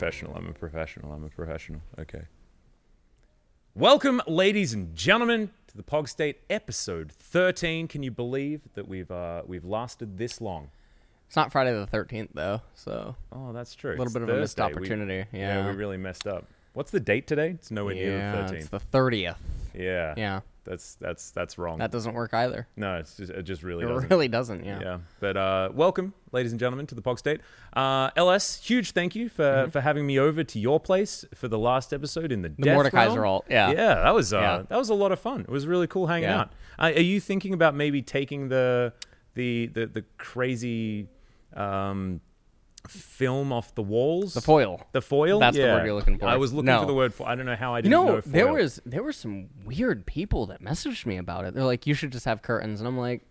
[0.00, 0.34] professional.
[0.34, 1.12] I'm a professional.
[1.12, 1.82] I'm a professional.
[1.98, 2.22] Okay.
[3.74, 7.86] Welcome, ladies and gentlemen, to the Pog State episode 13.
[7.86, 10.70] Can you believe that we've uh, we've lasted this long?
[11.26, 13.90] It's not Friday the 13th, though, so Oh, that's true.
[13.90, 14.72] a little It's bit of a missed Thursday.
[14.72, 15.28] We- opportunity.
[15.32, 15.58] yeah.
[15.64, 15.70] yeah.
[15.70, 16.46] we really messed up.
[16.72, 17.50] What's the date today?
[17.50, 18.56] It's nowhere near yeah, the 13th.
[18.58, 19.36] it's the 30th.
[19.74, 20.14] yeah.
[20.16, 21.78] Yeah, That's that's that's wrong.
[21.78, 22.66] that doesn't work either.
[22.76, 24.10] no, it's just, it just really It doesn't.
[24.10, 24.80] really doesn't, yeah.
[24.80, 24.98] Yeah.
[25.18, 27.40] But uh, welcome, ladies and gentlemen, to the Pog State.
[27.72, 31.58] Uh, LS, huge thank you for, for having me over to your place for the
[31.58, 32.62] last episode in the, Mm-hmm.
[32.62, 33.70] The Mordekaiser alt, yeah.
[33.70, 34.62] Yeah, that was uh, Yeah.
[34.68, 35.40] that was a lot of fun.
[35.40, 36.40] It was really cool hanging Yeah.
[36.40, 36.52] out.
[36.78, 38.92] Uh, are you thinking about maybe taking the
[39.34, 41.08] the the, the crazy
[41.54, 42.20] um,
[42.88, 44.34] film off the walls?
[44.34, 44.80] The foil.
[44.92, 45.38] The foil.
[45.40, 46.26] That's the word you're looking for.
[46.26, 46.80] I was looking No.
[46.80, 47.28] for the word for.
[47.28, 48.20] I don't know how I didn't know, know.
[48.24, 51.54] there was there were some weird people that messaged me about it.
[51.54, 53.22] They're like, "You should just have curtains," and I'm like,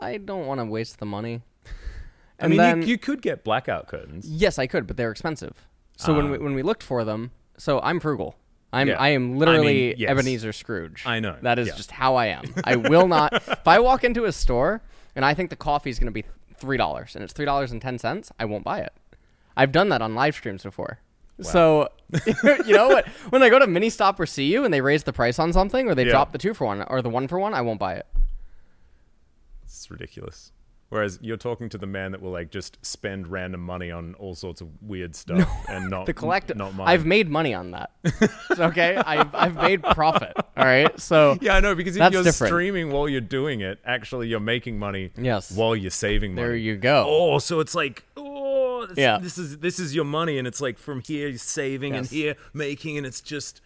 [0.00, 1.42] "I don't want to waste the money."
[2.38, 4.28] I mean, then, you, you could get blackout curtains.
[4.28, 5.66] yes, I could, but they're expensive.
[5.96, 6.30] So when Ah.
[6.32, 8.36] we when we looked for them, so I'm frugal.
[8.72, 8.98] I'm Yeah.
[9.00, 10.10] I am literally I mean, yes.
[10.10, 11.04] Ebenezer Scrooge.
[11.06, 11.74] I know, that is yeah.
[11.76, 12.44] just how I am.
[12.64, 13.32] I will not.
[13.48, 14.82] if I walk into a store
[15.14, 16.24] and I think the coffee is going to be
[16.58, 18.92] three dollars and it's three dollars and ten cents, I won't buy it.
[19.56, 21.00] I've done that on live streams before.
[21.42, 21.88] So,
[22.66, 23.06] you know what?
[23.30, 25.86] When I go to Mini Stop or CU and they raise the price on something,
[25.88, 26.10] or they Yeah.
[26.12, 28.06] drop the two for one or the one for one, I won't buy it.
[29.64, 30.52] It's ridiculous.
[30.88, 34.36] Whereas you're talking to the man that will like just spend random money on all
[34.36, 36.56] sorts of weird stuff and not The collective.
[36.56, 36.86] Not mine.
[36.86, 37.90] I've made money on that.
[38.56, 40.32] Okay, I've I've made profit.
[40.56, 42.50] All right, so yeah, I know because if you're different.
[42.50, 45.10] streaming while you're doing it, actually you're making money.
[45.16, 45.50] Yes.
[45.50, 46.46] While you're saving money.
[46.46, 47.04] there you go.
[47.06, 49.18] Oh, so it's like oh, this, Yeah.
[49.18, 52.36] This is this is your money, and it's like from here you're saving and here
[52.54, 53.60] making, and it's just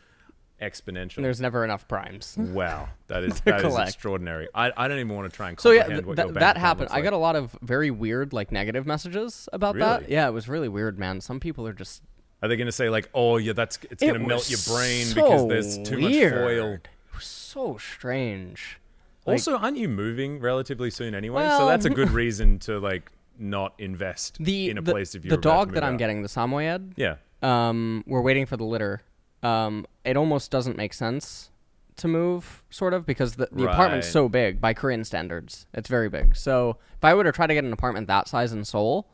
[0.61, 1.23] exponential.
[1.23, 2.37] There's never enough primes.
[2.39, 3.89] wow, that is that is collect.
[3.91, 4.49] extraordinary.
[4.55, 6.35] I, I don't even want to try and So yeah, comprehend th- what that your
[6.35, 6.81] bank that happened.
[6.91, 10.09] looks I got a lot of very weird, like negative messages about that.
[10.09, 11.21] Yeah, it was really weird, man.
[11.21, 12.03] Some people are just
[12.43, 15.07] Are they going to say like, oh yeah, that's it's going to melt your brain
[15.07, 16.75] so because there's too much foil?
[16.75, 18.79] It was so strange.
[19.27, 21.47] Like- also, aren't you moving relatively soon anyway?
[21.59, 25.25] so that's a good reason to like not invest The in a the, place if
[25.25, 25.99] you're the dog that I'm out.
[25.99, 26.93] getting, the Samoyed.
[26.97, 29.01] Yeah, Um, we're waiting for the litter.
[29.43, 31.51] Um, it almost doesn't make sense
[31.97, 35.67] to move, sort of, because the, the apartment's so big by Korean standards.
[35.75, 36.35] It's very big.
[36.37, 39.07] So if I were to try to get an apartment that size in Seoul,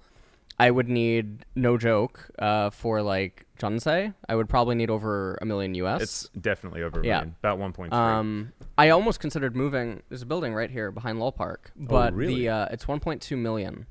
[0.59, 4.15] I would need no joke uh, for like jeonse.
[4.29, 6.01] I would probably need over a million US.
[6.03, 7.17] it's definitely over a Yeah.
[7.19, 7.93] million, about 1.3.
[7.93, 10.03] Um, I almost considered moving.
[10.09, 12.37] There's a building right here behind Lowell Park, but Oh, really?
[12.37, 13.87] the uh, it's 1.2 million,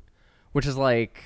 [0.54, 1.22] which is like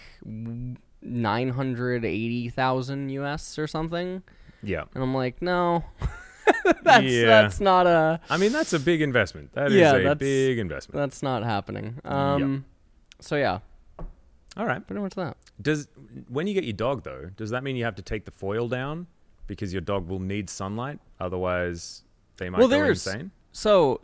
[1.02, 4.24] 980,000 US or something.
[4.64, 5.84] Yeah, And I'm like, no,
[6.84, 7.26] that's Yeah.
[7.26, 9.54] that's not a I mean that's a big investment.
[9.54, 10.98] That is Yeah, a that's- big investment.
[11.00, 12.00] that's not happening.
[12.06, 12.66] Um,
[13.20, 13.60] so yeah,
[14.58, 14.86] All right.
[14.86, 15.38] pretty much that.
[15.62, 15.88] Does
[16.28, 18.68] when you get your dog though, does that mean you have to take the foil
[18.68, 19.08] down
[19.48, 21.00] because your dog will need sunlight?
[21.20, 22.04] Otherwise,
[22.38, 23.32] they might well, go there's insane.
[23.52, 24.02] so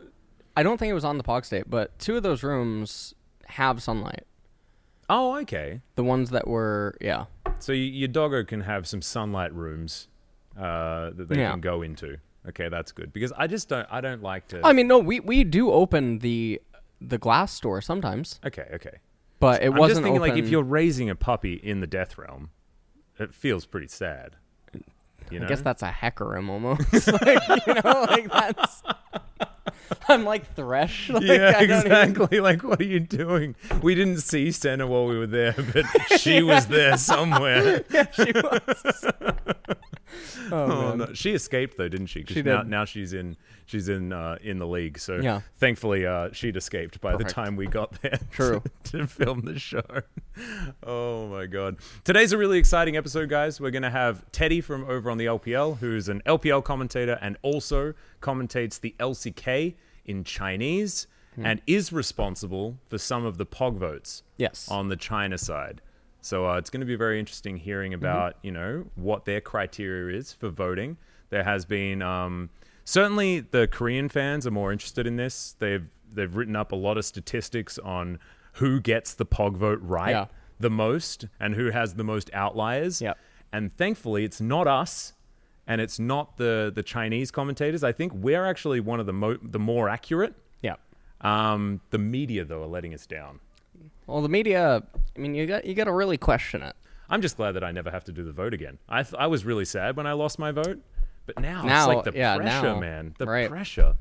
[0.58, 3.14] I don't think it was on the Pog State, but two of those rooms
[3.48, 4.24] have sunlight.
[5.10, 5.82] Oh, okay.
[5.96, 7.26] The ones that were yeah.
[7.60, 10.08] So your doggo can have some sunlight rooms
[10.58, 11.52] uh, that they Yeah.
[11.52, 12.18] can go into.
[12.50, 13.88] Okay, that's good because I just don't.
[13.90, 14.62] I don't like to.
[14.64, 16.62] I mean, no, we we do open the
[17.02, 19.00] the glass store sometimes, okay, okay.
[19.40, 22.18] but it I'm wasn't just thinking like if you're raising a puppy in the death
[22.18, 22.52] realm,
[23.20, 24.36] it feels pretty sad.
[25.32, 25.48] You know?
[25.48, 27.08] I guess that's a hacker room almost.
[27.08, 28.84] like, you know, like that's.
[30.08, 31.10] I'm like Thresh.
[31.16, 32.40] Like, yeah, don't even- exactly.
[32.40, 33.56] Like, what are you doing?
[33.82, 35.86] We didn't see Senna while we were there, but
[36.20, 37.84] she was there somewhere.
[37.90, 39.06] yeah, she was.
[40.52, 40.56] Oh,
[40.92, 41.14] Oh, no.
[41.14, 42.24] She escaped though, didn't she?
[42.28, 42.70] She now, did.
[42.70, 45.00] now she's in she's in uh, in the league.
[45.00, 45.42] So Yeah.
[45.58, 48.20] thankfully, uh, she'd escaped by the time we got there.
[48.32, 48.62] True.
[48.86, 49.82] To, to film the show.
[50.84, 51.78] Oh my god!
[52.04, 53.62] Today's a really exciting episode, guys.
[53.62, 57.94] We're gonna have Teddy from over on the LPL, who's an LPL commentator and also
[58.22, 61.46] commentates the LCK in Chinese Hmm.
[61.46, 64.68] and is responsible for some of the Pog votes Yes.
[64.72, 65.82] on the China side.
[66.26, 70.18] So uh, it's going to be very interesting hearing about you know what their criteria
[70.18, 70.98] is for voting.
[71.30, 72.50] There has been um,
[72.84, 75.56] certainly the Korean fans are more interested in this.
[75.60, 78.18] They've they've written up a lot of statistics on
[78.54, 80.26] who gets the Pog vote right Yeah.
[80.60, 83.02] the most and who has the most outliers.
[83.02, 83.18] Yep.
[83.54, 85.14] And thankfully, it's not us.
[85.68, 87.84] And it's not the, the Chinese commentators.
[87.84, 90.36] I think we're actually one of the mo- the more accurate.
[90.62, 90.76] yeah.
[91.22, 93.40] Um, the media, though, are letting us down.
[94.08, 94.84] Well, the media.
[95.16, 96.76] I mean, you got you got to really question it.
[97.10, 98.78] I'm just glad that I never have to do the vote again.
[98.90, 100.80] I th- I was really sad when I lost my vote,
[101.26, 103.16] but now, Now, it's like the yeah, pressure, now, man.
[103.18, 103.50] The right.
[103.50, 103.96] pressure.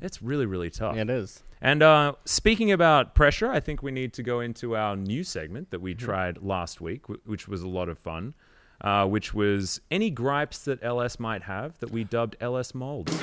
[0.00, 0.96] It's really really tough.
[0.96, 1.42] It is.
[1.62, 5.70] And uh, speaking about pressure, I think we need to go into our new segment
[5.70, 6.04] that we Mm-hmm.
[6.04, 8.34] tried last week, wh- which was a lot of fun.
[8.80, 13.18] uh, which was any gripes that LS might have that we dubbed LS molds.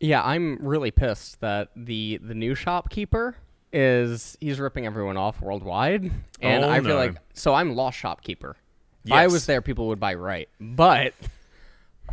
[0.00, 3.36] Yeah, I'm really pissed that the the new shopkeeper
[3.72, 6.10] is he's ripping everyone off worldwide,
[6.40, 6.96] and Oh, I feel no.
[6.96, 8.56] like so I'm lost shopkeeper.
[9.04, 11.14] If I was there, people would buy right, but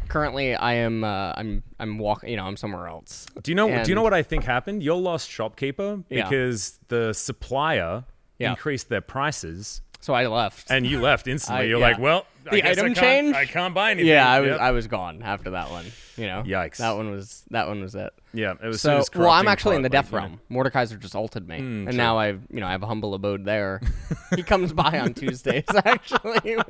[0.08, 2.30] currently I am uh, I'm I'm walking.
[2.30, 3.26] You know, I'm somewhere else.
[3.42, 3.84] Do you know?
[3.84, 4.84] do you know what I think happened?
[4.84, 6.24] You're lost shopkeeper Yeah.
[6.24, 8.04] because the supplier
[8.38, 8.52] Yeah.
[8.52, 10.70] increased their prices, So I left.
[10.70, 11.64] and you left instantly.
[11.64, 11.88] I- You're yeah.
[11.88, 13.36] like, well, I The guess item I change?
[13.36, 14.08] I can't buy anything.
[14.08, 14.60] yeah, I was Yep.
[14.60, 15.86] I was gone after that one.
[16.16, 16.78] You know, Yikes.
[16.78, 18.14] That one was that one was it.
[18.34, 18.82] yeah, it was.
[18.82, 20.64] So, well, I'm actually in the death like, you know.
[20.64, 21.98] Mordekaiser just ulted me, and true.
[21.98, 23.82] now I've you know I have a humble abode there.
[24.36, 25.64] he comes by on Tuesdays.
[25.86, 26.62] Actually,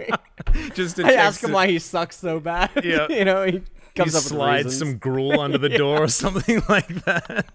[0.73, 2.71] Just to I ask him s- why he sucks so bad.
[2.85, 3.07] Yeah.
[3.09, 3.61] you know he He
[3.95, 7.45] comes up with slides some gruel under the door or something like that.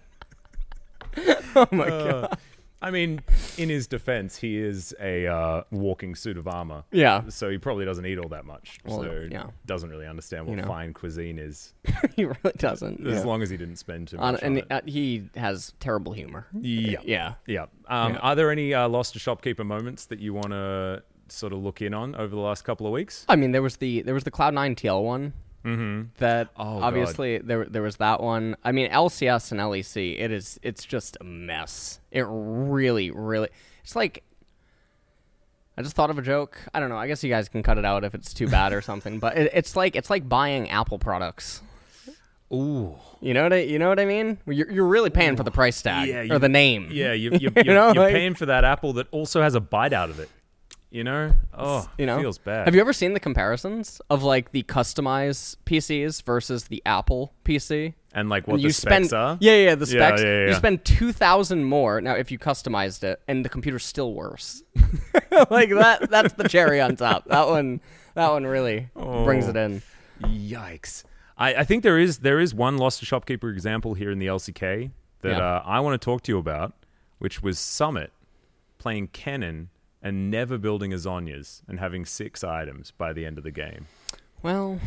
[1.55, 2.37] Oh my Uh, god.
[2.83, 3.21] I mean,
[3.57, 6.83] in his defense, he is a uh, walking suit of armor.
[6.91, 8.79] Yeah, So he probably doesn't eat all that much.
[8.85, 9.47] Well, so yeah.
[9.65, 10.67] doesn't really understand what You know.
[10.67, 11.73] fine cuisine is.
[12.15, 13.05] he really doesn't.
[13.05, 13.23] As yeah.
[13.23, 14.67] long as he didn't spend too much on and it.
[14.71, 16.47] uh, he has terrible humor.
[16.59, 16.99] Yeah.
[17.03, 17.33] Yeah.
[17.47, 17.65] Yeah.
[17.87, 18.19] Um, Yeah.
[18.19, 21.81] Are there any uh, lost to shopkeeper moments that you want to sort of look
[21.81, 23.25] in on over the last couple of weeks?
[23.29, 25.33] I mean, there was the there was the Cloud Nine TL one.
[25.65, 26.03] Mm-hmm.
[26.17, 26.83] That Oh, God.
[26.83, 28.55] obviously there there was that one.
[28.63, 30.19] I mean, LCS and LEC.
[30.19, 31.99] It is it's just a mess.
[32.11, 33.49] It really, really.
[33.83, 34.23] It's like
[35.77, 36.57] I just thought of a joke.
[36.73, 36.97] I don't know.
[36.97, 39.19] I guess you guys can cut it out if it's too bad or something.
[39.19, 41.61] But it, it's like it's like buying Apple products.
[42.53, 42.95] Ooh.
[43.21, 44.37] You know what I, you know what I mean?
[44.45, 46.89] You're, you're really paying for the price tag Yeah, or the name.
[46.91, 49.55] Yeah, you, you, You you're, know, you're like- paying for that apple that also has
[49.55, 50.29] a bite out of it.
[50.91, 51.33] You know?
[51.53, 52.67] Oh, you know, feels bad.
[52.67, 57.93] Have you ever seen the comparisons of like the customized PCs versus the Apple PC?
[58.13, 59.37] and like what And the you specs spend, are?
[59.39, 60.21] Yeah, yeah, the specs.
[60.21, 60.47] yeah, yeah.
[60.49, 64.63] You spend two thousand more now if you customized it, and the computer's still worse.
[65.49, 66.09] like that.
[66.09, 67.25] That's the cherry on top.
[67.25, 67.79] That one.
[68.15, 69.63] That one really brings it Oh.
[69.63, 69.81] in.
[70.25, 71.05] Yikes!
[71.37, 74.27] I, I think there is there is one lost to shopkeeper example here in the
[74.27, 74.91] LCK
[75.21, 75.39] that Yeah.
[75.39, 76.73] uh, I want to talk to you about,
[77.19, 78.11] which was Summit
[78.77, 79.67] playing Kennen
[80.01, 83.87] and never building a Zhonya's and having six items by the end of the game.
[84.43, 84.79] Well,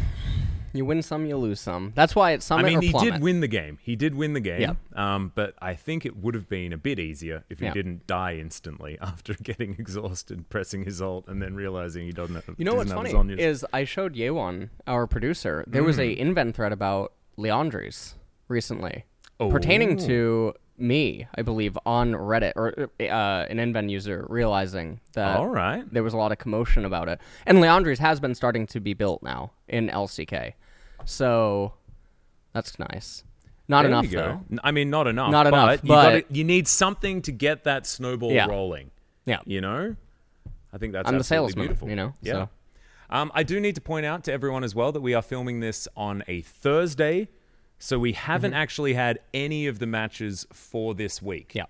[0.72, 1.92] you win some, you lose some.
[1.94, 3.12] That's why it's Summit I mean, he Plummet.
[3.14, 3.78] did win the game.
[3.80, 4.60] He did win the game.
[4.60, 4.74] Yeah.
[4.96, 7.72] Um, but I think it would have been a bit easier if he Yeah.
[7.74, 12.44] didn't die instantly after getting exhausted, pressing his ult, and then realizing he doesn't have.
[12.58, 16.00] You know what's funny is I showed Yewon, our producer, there was Mm.
[16.18, 18.16] a Inven thread about Liandry's
[18.48, 19.04] recently,
[19.38, 20.06] pertaining Oh.
[20.08, 23.04] to me, I believe, on Reddit or uh,
[23.48, 25.84] an Inven user realizing that All right.
[25.92, 28.92] there was a lot of commotion about it, and Liandry's has been starting to be
[28.94, 30.54] built now in LCK,
[31.04, 31.74] so
[32.52, 33.24] that's nice.
[33.66, 34.40] Not There enough though.
[34.62, 35.30] I mean, not enough.
[35.30, 38.46] Not but enough, You, but- gotta, you need something to get that snowball Yeah.
[38.46, 38.90] rolling.
[39.26, 39.96] Yeah, You know,
[40.72, 41.66] I think that's I'm the salesman.
[41.66, 41.88] beautiful.
[41.88, 42.32] You know, yeah.
[42.32, 42.48] so
[43.08, 45.60] Um, I do need to point out to everyone as well that we are filming
[45.60, 47.28] this on a Thursday,
[47.84, 48.60] so we haven't Mm-hmm.
[48.64, 51.54] actually had any of the matches for this week.
[51.54, 51.64] yeah.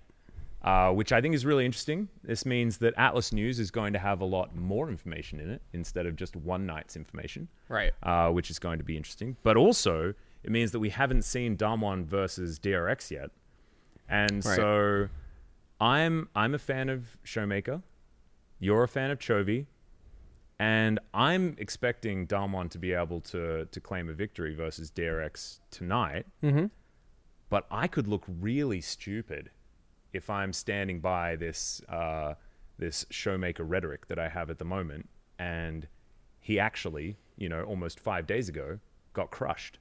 [0.63, 2.09] uh, which I think is really interesting.
[2.23, 5.61] This means that Atlas News is going to have a lot more information in it
[5.73, 7.93] instead of just one night's information, Right.
[8.03, 9.37] uh, which is going to be interesting.
[9.43, 13.31] But also, it means that we haven't seen Damwon versus DRX yet,
[14.09, 14.57] and Right.
[14.57, 15.09] so
[15.81, 17.83] I'm I'm a fan of Showmaker.
[18.61, 19.67] You're a fan of Chovy.
[20.59, 26.27] And I'm expecting Damwon to be able to to claim a victory versus DRX tonight.
[26.43, 26.67] Mm-hmm.
[27.51, 29.51] But I could look really stupid
[30.13, 32.35] if I'm standing by this uh,
[32.79, 35.09] this showmaker rhetoric that I have at the moment,
[35.39, 35.87] and
[36.41, 38.79] he actually, you know, almost five days ago,
[39.13, 39.79] got crushed.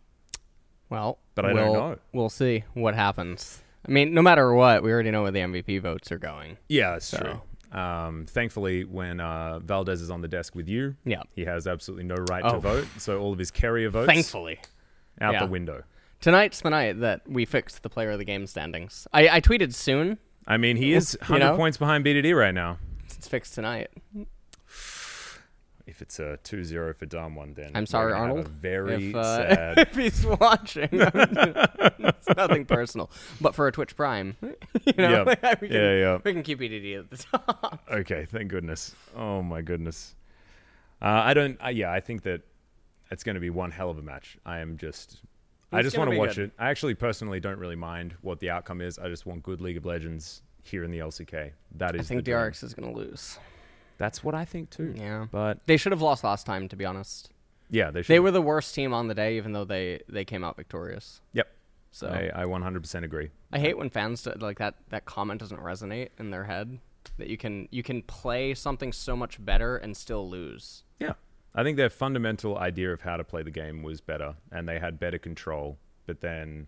[0.89, 1.97] Well, But I we'll, don't know.
[2.13, 3.61] We'll see what happens.
[3.87, 6.57] I mean, no matter what, we already know where the MVP votes are going.
[6.69, 7.41] Yeah, that's So- true.
[7.73, 11.23] Um, thankfully, when uh, Valdes is on the desk with you, Yeah.
[11.35, 12.53] he has absolutely no right Oh.
[12.53, 12.87] to vote.
[12.97, 14.59] So all of his carrier votes Thankfully.
[15.19, 15.39] out yeah.
[15.45, 15.83] the window.
[16.21, 19.07] Tonight's the night that we fixed the player of the game standings.
[19.11, 20.19] I, I tweeted soon.
[20.47, 21.55] I mean, he is You 100 know?
[21.57, 22.77] points behind BDD right now.
[23.05, 23.89] It's fixed tonight.
[25.93, 28.39] If it's a 2-0 for Damwon, then I'm sorry, Arnold.
[28.47, 29.77] A very if, uh, sad.
[29.77, 30.89] if he's watching.
[30.91, 33.11] it's nothing personal.
[33.39, 35.55] But for a Twitch Prime, you know, Yeah.
[35.61, 36.17] we, can, Yeah, yeah.
[36.23, 37.83] we can keep BDD at the top.
[37.91, 38.95] Okay, thank goodness.
[39.15, 40.15] Oh my goodness.
[40.99, 41.63] Uh, I don't.
[41.63, 42.41] Uh, yeah, I think that
[43.11, 44.39] it's going to be one hell of a match.
[44.47, 45.21] I am just.
[45.71, 46.45] I just want to watch good.
[46.45, 46.51] it.
[46.57, 48.97] I actually personally don't really mind what the outcome is.
[48.97, 51.51] I just want good League of Legends here in the LCK.
[51.75, 52.01] That is.
[52.01, 52.25] I think.
[52.25, 53.37] DRX is going to lose.
[53.97, 54.93] That's what I think too.
[54.97, 55.27] Yeah.
[55.31, 57.29] But They should have lost last time, to be honest.
[57.69, 58.13] yeah, they should.
[58.13, 61.21] They were the worst team on the day, even though they, they came out victorious.
[61.33, 61.47] Yep.
[61.91, 63.29] So I, I 100% agree.
[63.51, 64.75] I hate when fans like that.
[64.89, 66.79] That comment doesn't resonate in their head.
[67.17, 70.83] that you can you can play something so much better and still lose.
[70.99, 71.13] Yeah.
[71.53, 74.79] I think their fundamental idea of how to play the game was better and they
[74.79, 75.77] had better control.
[76.07, 76.65] But then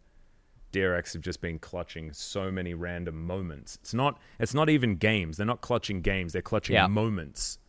[0.75, 3.77] DRX have just been clutching so many random moments.
[3.82, 5.38] It's not it's not even games.
[5.38, 6.88] They're not clutching games, they're clutching Yeah.
[6.88, 7.60] moments.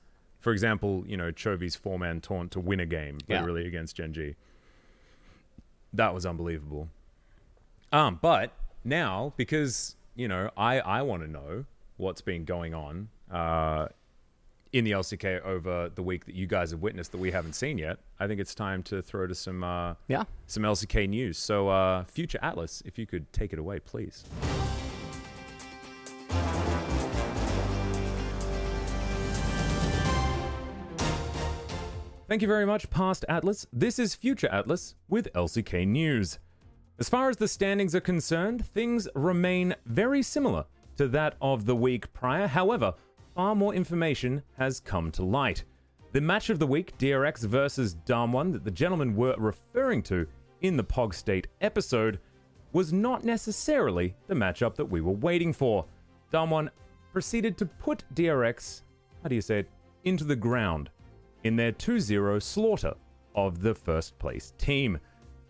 [0.40, 3.40] For example, you know, Chovy's four man taunt to win a game, Yeah.
[3.40, 4.34] literally against Gen G.
[5.92, 6.88] That was unbelievable.
[7.92, 8.52] Um, but
[8.84, 11.64] now, because, you know, I, I want to know
[11.96, 13.88] what's been going on uh,
[14.76, 17.78] in the LCK over the week that you guys have witnessed that we haven't seen
[17.78, 20.24] yet, I think it's time to throw to some uh, Yeah.
[20.46, 21.38] some LCK news.
[21.38, 24.24] So, uh, Future Atlas, if you could take it away, please.
[32.28, 33.66] Thank you very much, Past Atlas.
[33.72, 36.40] This is Future Atlas with LCK News.
[36.98, 40.64] As far as the standings are concerned, things remain very similar
[40.96, 42.48] to that of the week prior.
[42.48, 42.94] However,
[43.36, 45.62] far more information has come to light.
[46.12, 50.26] The match of the week, DRX versus Damwon, that the gentlemen were referring to
[50.62, 52.18] in the Pog State episode,
[52.72, 55.84] was not necessarily the matchup that we were waiting for.
[56.32, 56.70] Damwon
[57.12, 58.82] proceeded to put DRX,
[59.22, 59.68] how do you say it,
[60.04, 60.88] into the ground
[61.44, 62.94] in their 2 0 slaughter
[63.34, 64.98] of the first place team.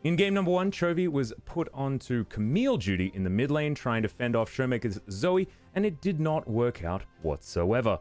[0.02, 4.02] In game number one, Chovy was put onto Camille duty in the mid lane, trying
[4.02, 8.00] to fend off Showmaker's Zoe, and it did not work out whatsoever.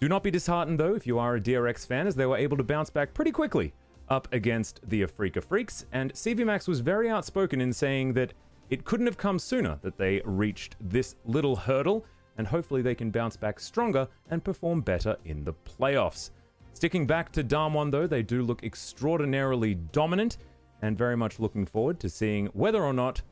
[0.00, 2.58] Do not be disheartened though if you are a DRX fan, as they were able
[2.58, 3.72] to bounce back pretty quickly
[4.10, 8.34] up against the Afreeca Freecs, and CVMAX was very outspoken in saying that
[8.68, 12.04] it couldn't have come sooner that they reached this little hurdle,
[12.36, 16.30] and hopefully they can bounce back stronger and perform better in the playoffs.
[16.74, 20.36] Sticking back to Damwon though, they do look extraordinarily dominant,
[20.82, 23.22] and very much looking forward to seeing whether or not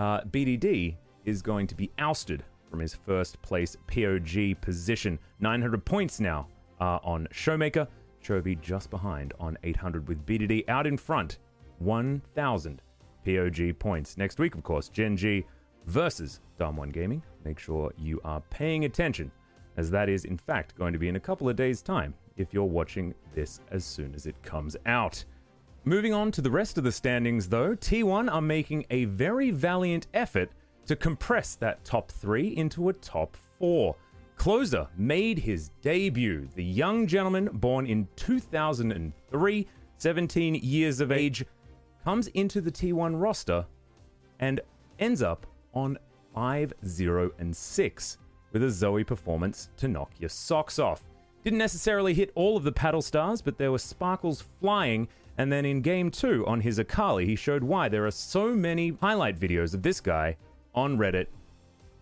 [0.00, 5.18] uh, BDD is going to be ousted from his first place POG position.
[5.40, 6.48] 900 points now
[6.80, 7.86] uh, on Showmaker.
[8.22, 11.38] Chovy just behind on 800 with BDD out in front.
[11.78, 12.82] 1,000
[13.24, 14.16] POG points.
[14.16, 15.44] Next week, of course, Gen G
[15.86, 17.22] versus Damwon Gaming.
[17.44, 19.30] Make sure you are paying attention,
[19.76, 22.52] as that is, in fact, going to be in a couple of days' time if
[22.52, 25.24] you're watching this as soon as it comes out.
[25.84, 30.08] Moving on to the rest of the standings, though, T1 are making a very valiant
[30.14, 30.50] effort
[30.86, 33.96] to compress that top three into a top four.
[34.36, 36.48] Closer made his debut.
[36.54, 39.66] The young gentleman, born in 2003,
[39.98, 41.44] 17 years of age,
[42.04, 43.66] comes into the T1 roster
[44.38, 44.60] and
[44.98, 45.98] ends up on
[46.34, 48.18] 5 0 and 6
[48.52, 51.02] with a Zoe performance to knock your socks off.
[51.42, 55.08] Didn't necessarily hit all of the paddle stars, but there were sparkles flying.
[55.38, 58.96] And then in game two on his Akali, he showed why there are so many
[59.00, 60.36] highlight videos of this guy
[60.76, 61.26] on Reddit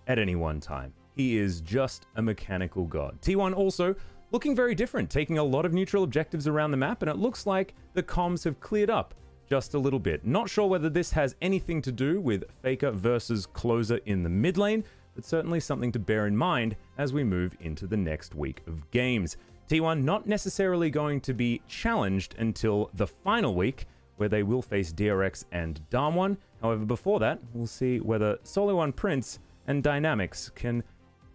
[0.09, 0.93] at any one time.
[1.15, 3.19] He is just a mechanical god.
[3.23, 3.95] T1 also
[4.33, 7.47] looking very different, taking a lot of neutral objectives around the map, and it looks
[7.47, 9.15] like the comms have cleared up
[9.49, 10.27] just a little bit.
[10.27, 14.59] Not sure whether this has anything to do with Faker versus Closer in the mid
[14.59, 18.63] lane, but certainly something to bear in mind as we move into the next week
[18.67, 19.37] of games.
[19.69, 24.93] T1 not necessarily going to be challenged until the final week, where they will face
[24.93, 26.37] DRX and Damwon.
[26.65, 30.83] However, before that, we'll see whether SeolHaeOne Prince and Dynamics can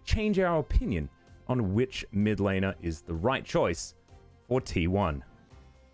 [0.04, 1.08] change our opinion
[1.48, 3.94] on which mid laner is the right choice
[4.48, 5.22] for T1.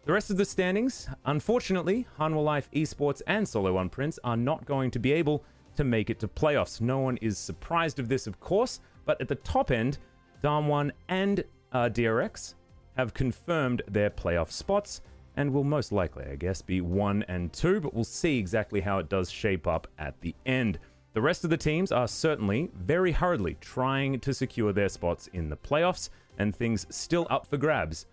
[0.05, 4.89] The rest of the standings, unfortunately, Hanwha Life Esports and SeolHaeOne Prince are not going
[4.91, 5.43] to be able
[5.75, 6.79] to make it to playoffs.
[6.79, 9.97] No one is surprised of this, of course, but at the top end,
[10.41, 12.55] Damwon and uh, DRX
[12.95, 15.01] have confirmed their playoff spots
[15.35, 18.99] and will most likely, I guess, be one and two, but we'll see exactly how
[18.99, 20.79] it does shape up at the end.
[21.13, 25.49] The rest of the teams are certainly very hurriedly trying to secure their spots in
[25.49, 28.05] the playoffs, and things still up for grabs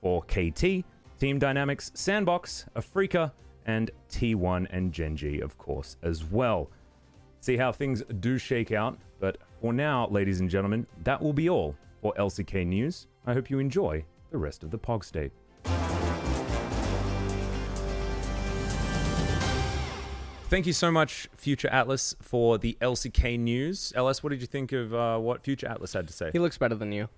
[0.00, 0.84] for KT,
[1.18, 3.32] Team Dynamics, Sandbox, Afreeca,
[3.66, 6.70] and T1 and Gen G, of course, as well.
[7.40, 11.48] See how things do shake out, but for now, ladies and gentlemen, that will be
[11.48, 13.06] all for LCK News.
[13.26, 15.32] I hope you enjoy the rest of the Pog State.
[20.50, 23.92] Thank you so much, Future Atlas, for the LCK news.
[23.94, 26.30] LS, what did you think of uh, what Future Atlas had to say?
[26.32, 27.08] He looks better than you.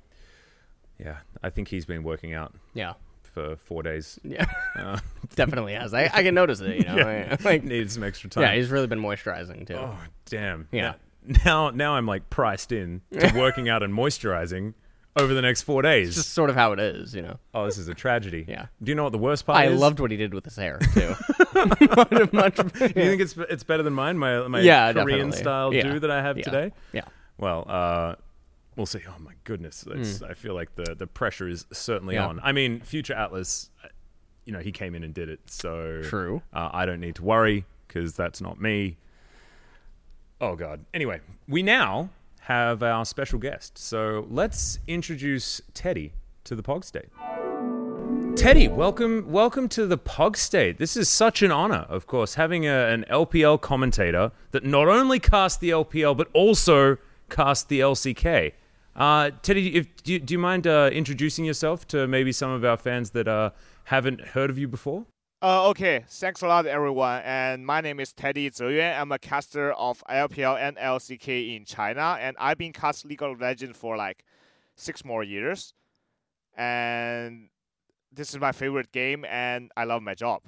[0.99, 2.93] Yeah, I think he's been working out Yeah.
[3.23, 4.21] for four days.
[4.23, 4.45] Yeah.
[4.77, 4.99] Uh,
[5.35, 5.95] Definitely has.
[5.95, 6.97] I, I can notice it, you know.
[6.97, 8.43] yeah, Like, needed some extra time.
[8.45, 9.77] yeah, he's really been moisturizing too.
[9.77, 9.97] Oh
[10.27, 10.69] damn.
[10.71, 10.95] Yeah.
[11.45, 14.75] Now, now I'm like priced in to working out and moisturizing
[15.17, 16.09] over the next four days.
[16.09, 17.39] It's just sort of how it is, you know.
[17.55, 18.45] oh, this is a tragedy.
[18.49, 18.67] Yeah.
[18.83, 19.79] Do you know what the worst part I is?
[19.79, 21.15] loved what he did with his hair too.
[21.55, 24.17] much, much, You think it's it's better than mine?
[24.17, 25.37] My my Yeah, Korean definitely.
[25.39, 25.93] style Yeah.
[25.93, 26.45] do that I have Yeah.
[26.45, 26.73] today.
[26.93, 27.03] yeah.
[27.39, 28.15] Well, uh,
[28.77, 29.01] we'll see.
[29.09, 32.41] Oh my goodness, It's, I feel like the the pressure is certainly on.
[32.43, 33.89] I mean, Future Atlas, uh,
[34.47, 36.41] you know, he came in and did it, so True.
[36.53, 38.97] Uh, I don't need to worry because that's not me.
[40.41, 40.85] Oh god.
[40.95, 42.09] Anyway, we now
[42.47, 46.13] have our special guest, so let's introduce Teddy
[46.45, 47.09] to the Pog State.
[48.37, 50.79] Teddy, welcome, welcome to the Pog State.
[50.79, 55.21] This is such an honor, of course, having a, an LPL commentator that not only
[55.21, 56.97] cast the LPL but also
[57.29, 58.53] cast the LCK.
[58.97, 62.65] Uh, Teddy, if, do, you, do you mind uh, introducing yourself to maybe some of
[62.65, 63.51] our fans that uh,
[63.85, 65.05] haven't heard of you before?
[65.43, 67.21] Uh, okay, thanks a lot, everyone.
[67.25, 68.97] And my name is Teddy Zeyuan.
[68.97, 73.41] I'm a caster of LPL and LCK in China, and I've been cast League of
[73.41, 74.25] Legends for like
[74.77, 75.75] six more years.
[76.57, 77.49] And
[78.13, 80.43] this is my favorite game, and I love my job.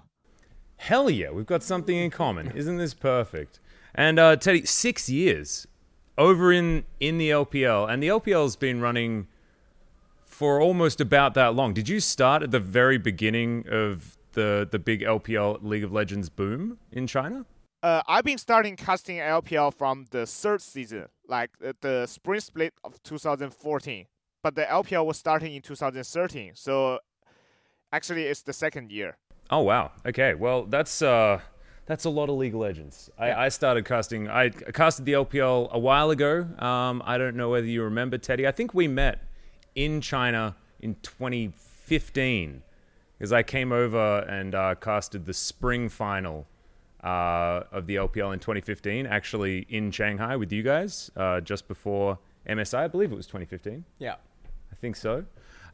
[0.77, 2.53] Hell yeah, we've got something in common.
[2.55, 3.59] Isn't this perfect?
[3.97, 5.67] And uh, Teddy, six years
[6.17, 9.27] over in in the LPL, and the LPL's been running
[10.25, 11.75] for almost about that long.
[11.75, 16.29] Did you start at the very beginning of the the big LPL League of Legends
[16.29, 17.47] boom in China?
[17.83, 22.73] Uh, I've been starting casting LPL from the third season, like uh, the spring split
[22.83, 24.07] of 2014.
[24.43, 26.99] But the LPL was starting in 2013, so
[27.93, 29.17] actually it's the second year.
[29.51, 29.93] Oh wow.
[30.07, 30.35] Okay.
[30.35, 31.41] Well, that's uh
[31.87, 33.11] that's a lot of League of Legends.
[33.19, 34.29] I, I started casting.
[34.29, 36.49] I casted the LPL a while ago.
[36.59, 38.47] Um, I don't know whether you remember Teddy.
[38.47, 39.23] I think we met
[39.75, 42.63] in China in 2015
[43.19, 46.47] because I came over and uh, casted the spring final
[47.03, 49.07] uh, of the LPL in 2015.
[49.07, 52.19] Actually, in Shanghai with you guys uh, just before
[52.49, 52.79] MSI.
[52.79, 53.85] I believe it was 2015.
[53.99, 54.15] Yeah.
[54.73, 55.25] I think so.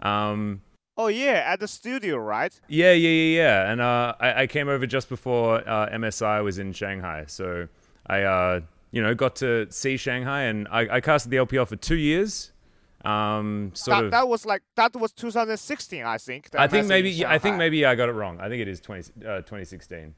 [0.00, 0.62] Um,
[0.96, 2.60] Oh yeah, at the studio, right?
[2.68, 3.72] yeah, yeah, yeah, yeah.
[3.72, 7.68] And uh, I, I came over just before uh, MSI was in Shanghai, so
[8.06, 11.76] I, uh, you know, got to see Shanghai, and I, I casted the LPL for
[11.76, 12.52] two years.
[13.04, 14.10] Um, sort That, of.
[14.10, 16.48] that was like that was 2016, I think.
[16.54, 18.38] I think maybe yeah, I think maybe I got it wrong.
[18.40, 20.14] I think it is 20, uh, 2016.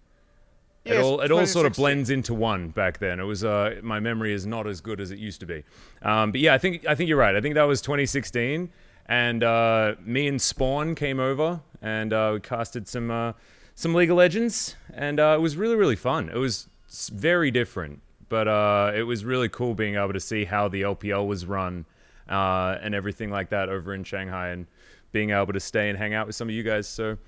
[0.85, 3.21] Yeah, it all it all sort of blends into one back then.
[3.21, 5.63] It was uh, my memory is not as good as it used to be.
[6.03, 7.37] Um, but yeah, I think I think you're right.
[7.37, 8.69] I think that was 2016,
[9.07, 13.33] and uh, me and Spawn came over and uh, we casted some uh,
[13.77, 16.29] some League of Legends, and uh, it was really really fun.
[16.29, 16.69] It was
[17.13, 21.29] very different, but uh, it was really cool being able to see how the LPL
[21.29, 21.87] was run
[22.33, 24.67] uh, and everything like that over in Shanghai, and
[25.13, 26.89] being able to stay and hang out with some of you guys.
[26.89, 27.19] So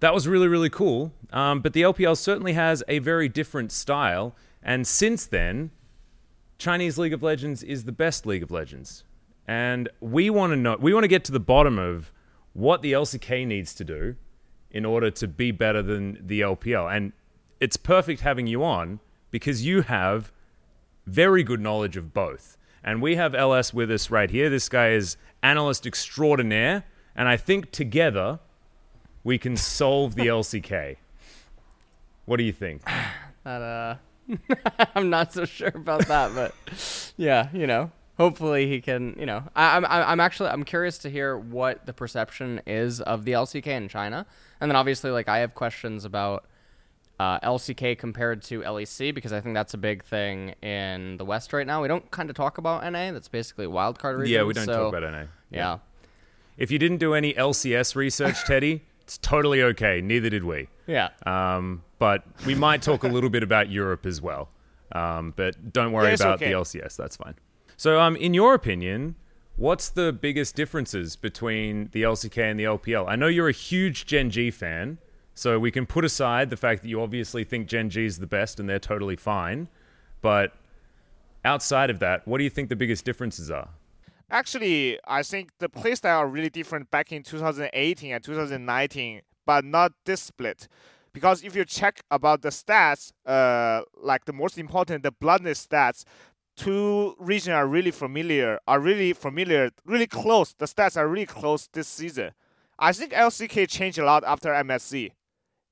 [0.00, 1.12] that was really really cool.
[1.32, 5.70] Um, but the LPL certainly has a very different style, and since then,
[6.58, 9.04] Chinese League of Legends is the best League of Legends,
[9.46, 10.76] and we want to know.
[10.80, 12.12] We want to get to the bottom of
[12.54, 14.16] what the LCK needs to do
[14.70, 17.12] in order to be better than the LPL, and
[17.60, 19.00] it's perfect having you on
[19.30, 20.32] because you have
[21.06, 22.56] very good knowledge of both.
[22.84, 24.50] And we have LS with us right here.
[24.50, 26.84] This guy is analyst extraordinaire,
[27.16, 28.40] and I think together
[29.24, 30.96] we can solve the LCK.
[32.26, 32.82] What do you think?
[33.44, 33.96] That uh,
[34.94, 39.14] I'm not so sure about that, but yeah, you know, hopefully he can.
[39.18, 43.02] You know, I, I'm I'm I'm actually I'm curious to hear what the perception is
[43.02, 44.24] of the LCK in China,
[44.62, 46.46] and then obviously like I have questions about
[47.20, 51.52] uh, LCK compared to LEC because I think that's a big thing in the West
[51.52, 51.80] right now.
[51.82, 53.12] We don't kind of talk about NA.
[53.12, 54.34] That's basically a wild card region.
[54.34, 55.24] yeah, we don't so, talk about NA.
[55.50, 55.78] Yeah.
[56.56, 60.00] If you didn't do any LCS research, Teddy, it's totally okay.
[60.00, 60.68] Neither did we.
[60.86, 61.10] Yeah.
[61.26, 64.48] Um, but we might talk a little bit about Europe as well.
[64.92, 66.52] Um, but don't worry Yeah, about okay.
[66.52, 66.96] the LCS.
[66.96, 67.34] That's fine.
[67.76, 69.16] So, um, in your opinion,
[69.56, 73.06] what's the biggest differences between the LCK and the LPL?
[73.08, 74.98] I know you're a huge Gen G fan,
[75.34, 78.26] so we can put aside the fact that you obviously think Gen G is the
[78.26, 79.68] best and they're totally fine.
[80.20, 80.52] But
[81.44, 83.68] outside of that, what do you think the biggest differences are?
[84.30, 89.92] Actually, I think the playstyle are really different back in 2018 and 2019, but not
[90.06, 90.66] this split.
[91.12, 96.04] Because if you check about the stats, uh, like the most important, the bloodness stats,
[96.56, 100.54] two regions are really familiar, are really familiar, really close.
[100.54, 102.32] The stats are really close this season.
[102.78, 105.12] I think LCK changed a lot after MSC,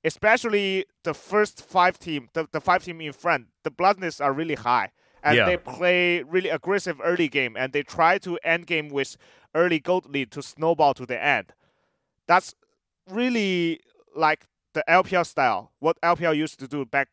[0.04, 3.46] especially the first five team, the, the five team in front.
[3.64, 4.90] The bloodness are really high,
[5.22, 5.46] and Yeah.
[5.46, 9.16] they play really aggressive early game, and they try to end game with
[9.54, 11.52] early gold lead to snowball to the end.
[12.26, 12.54] That's
[13.10, 13.80] really
[14.14, 17.08] like the LPL style, what LPL used to do back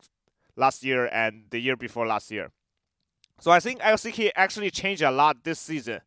[0.56, 2.52] last year and the year before last year.
[3.40, 6.02] So I think LCK actually changed a lot this season,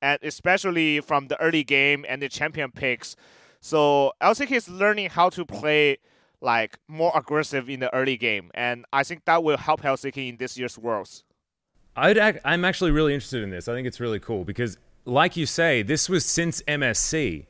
[0.00, 3.16] and especially from the early game and the champion picks.
[3.60, 5.98] So LCK is learning how to play
[6.40, 10.36] like more aggressive in the early game, and I think that will help LCK in
[10.36, 11.24] this year's Worlds.
[11.96, 13.68] I'd ac- I'm actually really interested in this.
[13.68, 17.46] I think it's really cool because like you say, this was since MSC.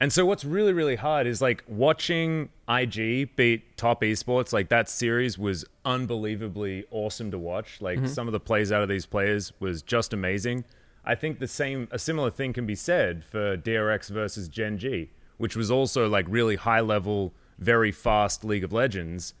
[0.00, 4.52] And so what's really, really hard is like watching IG beat top esports.
[4.52, 7.80] Like that series was unbelievably awesome to watch.
[7.80, 8.06] Like mm-hmm.
[8.06, 10.64] some of the plays out of these players was just amazing.
[11.04, 15.10] I think the same, a similar thing can be said for DRX versus Gen G,
[15.36, 19.34] which was also like really high level, very fast League of Legends.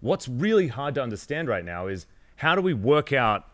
[0.00, 3.48] What's really hard to understand right now is how do we work out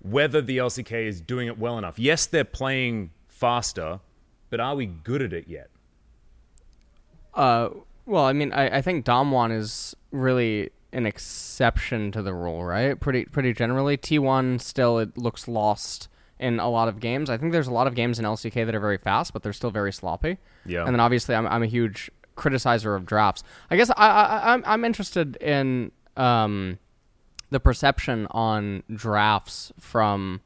[0.00, 1.98] whether the LCK is doing it well enough?
[1.98, 4.00] Yes, they're playing faster,
[4.50, 5.70] but are we good at it yet?
[7.34, 7.68] Uh,
[8.06, 12.98] well, I mean, I, I think Damwon is really an exception to the rule, right?
[12.98, 17.30] Pretty pretty generally, T1 still it looks lost in a lot of games.
[17.30, 19.52] I think there's a lot of games in LCK that are very fast, but they're
[19.52, 20.38] still very sloppy.
[20.64, 20.84] Yeah.
[20.84, 23.42] And then obviously, I'm I'm a huge criticizer of drafts.
[23.70, 26.78] I guess I, I I'm I'm interested in um
[27.50, 30.40] the perception on drafts from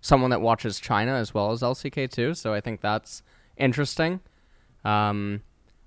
[0.00, 2.34] someone that watches China as well as LCK too.
[2.34, 3.22] So I think that's
[3.56, 4.20] interesting.
[4.84, 5.42] Um,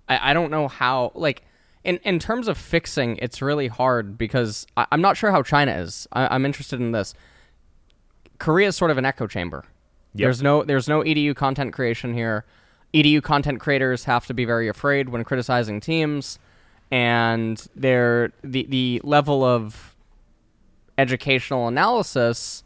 [0.07, 1.43] I, I don't know how like
[1.83, 5.73] in in terms of fixing, it's really hard because I, I'm not sure how China
[5.73, 6.07] is.
[6.11, 7.13] I, I'm interested in this.
[8.39, 9.65] Korea is sort of an echo chamber.
[10.13, 12.45] There's no there's no EDU content creation here.
[12.95, 16.39] EDU content creators have to be very afraid when criticizing teams,
[16.89, 19.95] and they're the the level of
[20.97, 22.63] educational analysis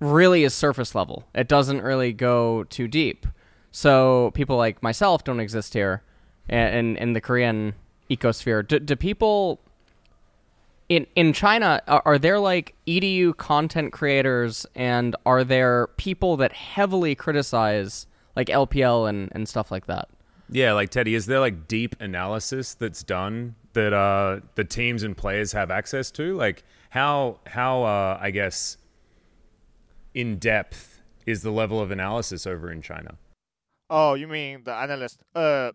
[0.00, 1.24] really is surface level.
[1.32, 3.24] It doesn't really go too deep.
[3.70, 6.02] So people like myself don't exist here
[6.48, 7.74] in in the Korean
[8.10, 8.66] ecosphere.
[8.66, 9.60] Do, do people
[10.88, 16.52] in in China are, are there like EDU content creators and are there people that
[16.52, 20.08] heavily criticize like LPL and and stuff like that?
[20.48, 25.16] Yeah, like Teddy, is there like deep analysis that's done that uh, the teams and
[25.16, 26.36] players have access to?
[26.36, 28.76] Like how how uh, I guess
[30.14, 33.16] in depth is the level of analysis over in China?
[33.90, 35.22] Oh, you mean the analyst?
[35.34, 35.72] Uh,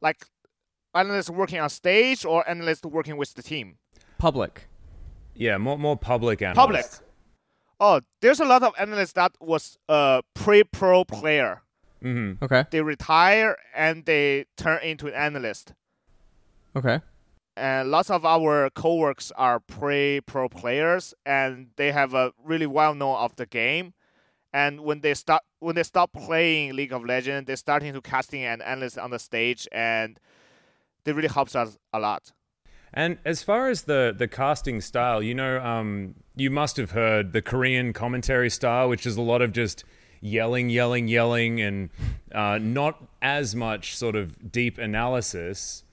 [0.00, 0.24] like
[0.94, 3.78] analyst working on stage or analyst working with the team?
[4.18, 4.68] Public.
[5.34, 6.56] Yeah, more more public analysts.
[6.56, 6.86] Public.
[7.80, 11.62] Oh, there's a lot of analysts that was a pre-pro player.
[12.02, 12.44] Mm-hmm.
[12.44, 12.64] Okay.
[12.70, 15.74] They retire and they turn into an analyst.
[16.76, 17.00] Okay.
[17.56, 23.16] and lots of our co-works are pre-pro players and they have a really well known
[23.16, 23.94] of the game
[24.52, 28.44] and when they start when they stop playing league of legends they're starting to casting
[28.44, 30.20] an analyst on the stage and
[31.04, 32.32] they really helps us a lot
[32.92, 37.32] And as far as the the casting style, you know, um, you must have heard
[37.32, 39.84] the Korean commentary style, which is a lot of just
[40.20, 41.90] yelling, yelling, yelling, and
[42.34, 45.84] uh, not as much sort of deep analysis.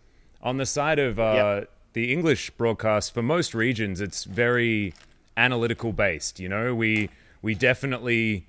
[0.42, 1.70] On the side of uh, Yep.
[1.94, 4.94] the English broadcast, for most regions, it's very
[5.38, 6.40] analytical based.
[6.40, 7.10] You know, we
[7.42, 8.48] we definitely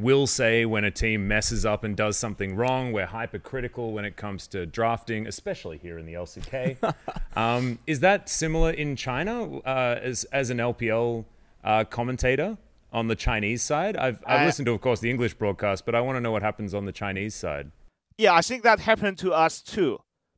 [0.00, 2.92] will say when a team messes up and does something wrong.
[2.92, 6.94] We're hypercritical when it comes to drafting, especially here in the LCK.
[7.36, 11.24] um, is that similar in China uh, as as an LPL
[11.64, 12.56] uh, commentator
[12.92, 13.96] on the Chinese side?
[13.96, 16.32] I've I've I- listened to, of course, the English broadcast, but I want to know
[16.32, 17.70] what happens on the Chinese side.
[18.18, 19.92] yeah i think that happened to us too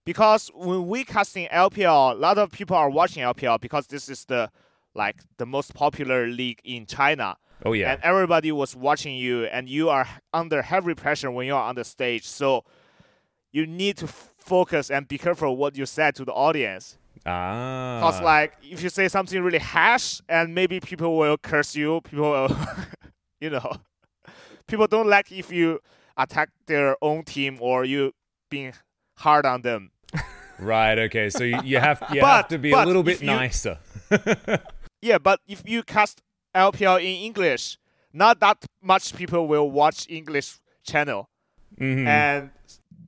[0.04, 4.24] because when we casting lpl a lot of people are watching lpl because this is
[4.26, 4.42] the
[4.94, 7.28] like the most popular league in china
[7.64, 11.54] Oh yeah, and everybody was watching you and you are under heavy pressure when you
[11.54, 12.26] are on the stage.
[12.26, 12.64] So
[13.52, 16.98] you need to f- focus and be careful what you said to the audience.
[17.24, 22.00] Ah, because like if you say something really harsh and maybe people will curse you
[22.00, 22.56] people will
[23.40, 23.72] you know.
[24.66, 25.80] People don't like if you
[26.16, 28.12] attack their own team or you
[28.50, 28.72] being
[29.18, 29.90] hard on them.
[30.58, 30.96] Right.
[30.98, 33.78] Okay, so you, you have you But- have to be a little bit you- nicer.
[35.00, 36.22] yeah but if you cast
[36.54, 37.78] lpl in english
[38.12, 41.28] not that much people will watch english channel
[41.80, 42.06] Mhm.
[42.06, 42.50] and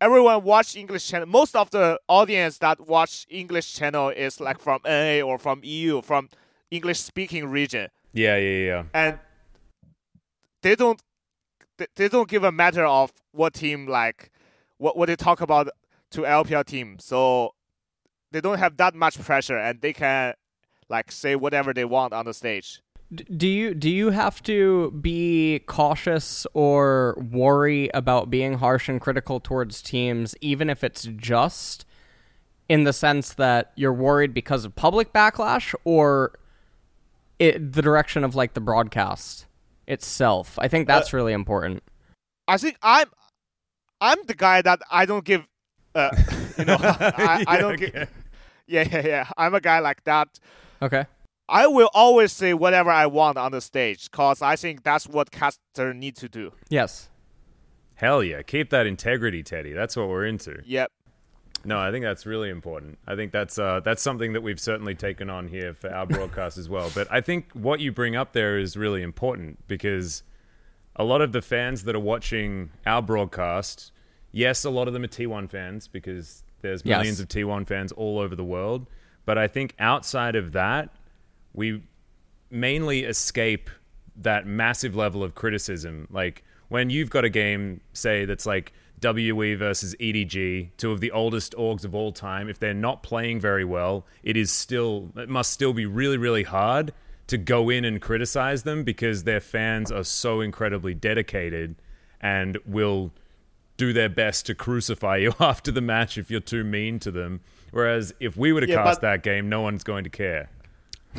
[0.00, 1.26] everyone watch English channel.
[1.28, 6.00] Most of the audience that watch English channel is like from NA or from EU,
[6.00, 6.30] from
[6.70, 8.84] English speaking region, Yeah, yeah, yeah.
[8.94, 9.18] and
[10.62, 11.00] they don't
[11.76, 14.30] they, they don't give a matter of what team like
[14.78, 15.68] what what they talk about
[16.12, 16.98] to LPL team.
[16.98, 17.54] So
[18.32, 20.34] they don't have that much pressure, and they can
[20.88, 22.80] like say whatever they want on the stage.
[23.12, 29.40] Do you do you have to be cautious or worry about being harsh and critical
[29.40, 31.84] towards teams even if it's just
[32.68, 36.38] in the sense that you're worried because of public backlash or
[37.38, 39.46] it, the direction of like the broadcast
[39.86, 40.58] itself?
[40.58, 41.82] I think that's really important.
[42.48, 43.08] I think I'm
[44.00, 45.46] I'm the guy that I don't give
[45.94, 46.10] uh
[46.58, 47.90] you know I, I don't Okay.
[47.92, 48.10] give
[48.66, 49.28] yeah yeah yeah.
[49.36, 50.40] I'm a guy like that.
[50.82, 51.04] Okay
[51.48, 55.30] I will always say whatever I want on the stage because I think that's what
[55.30, 56.52] caster need to do.
[56.70, 57.10] Yes.
[57.96, 59.72] Hell yeah, keep that integrity, Teddy.
[59.72, 60.60] That's what we're into.
[60.64, 60.90] Yep.
[61.66, 62.98] No, I think that's really important.
[63.06, 66.58] I think that's uh, that's something that we've certainly taken on here for our broadcast
[66.58, 66.90] as well.
[66.94, 70.22] But I think what you bring up there is really important because
[70.96, 73.92] a lot of the fans that are watching our broadcast,
[74.32, 76.98] yes, a lot of them are T1 fans because there's Yes.
[76.98, 78.86] millions of T1 fans all over the world.
[79.24, 80.90] But I think outside of that,
[81.54, 81.82] we
[82.50, 83.70] mainly escape
[84.16, 86.06] that massive level of criticism.
[86.10, 91.10] Like when you've got a game, say, that's like WE versus EDG, two of the
[91.10, 95.28] oldest orgs of all time, if they're not playing very well, it is still, it
[95.28, 96.92] must still be really, really hard
[97.26, 101.74] to go in and criticize them because their fans are so incredibly dedicated
[102.20, 103.12] and will
[103.76, 107.40] do their best to crucify you after the match if you're too mean to them.
[107.72, 110.50] Whereas if we were to Yeah, cast but- that game, no one's going to care.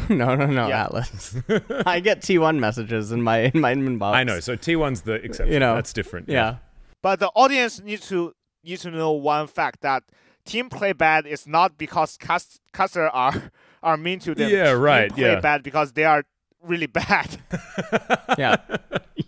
[0.10, 0.86] no, no, no, Yeah.
[0.86, 1.36] Atlas.
[1.86, 4.14] I get T1 messages in my in my inbox.
[4.14, 4.40] I know.
[4.40, 5.54] So T1's the exception.
[5.54, 6.30] You know, That's different.
[6.30, 6.58] Yeah.
[7.02, 10.04] But the audience needs to need to know one fact that
[10.46, 13.52] team play bad is not because cast, caster are
[13.84, 14.50] are mean to them.
[14.50, 15.40] Yeah, Team right, Play yeah.
[15.40, 16.24] bad because they are
[16.62, 17.38] really bad.
[18.38, 18.58] Yeah.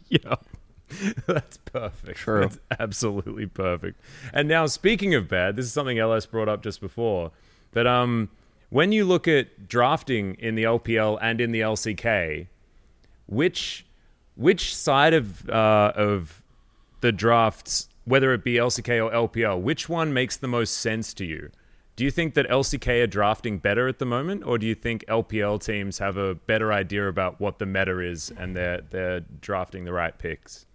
[0.09, 0.35] yeah.
[1.27, 2.17] That's perfect.
[2.17, 2.41] True.
[2.41, 4.01] That's absolutely perfect.
[4.33, 7.31] And now, speaking of bad, this is something LS brought up just before.
[7.71, 8.29] That um,
[8.69, 12.47] when you look at drafting in the LPL and in the LCK,
[13.27, 13.85] which
[14.35, 16.41] which side of uh, of
[17.01, 21.25] the drafts, whether it be LCK or LPL, which one makes the most sense to
[21.25, 21.49] you?
[21.95, 25.03] Do you think that LCK are drafting better at the moment, or do you think
[25.07, 29.85] LPL teams have a better idea about what the meta is and they're they're drafting
[29.85, 30.67] the right picks?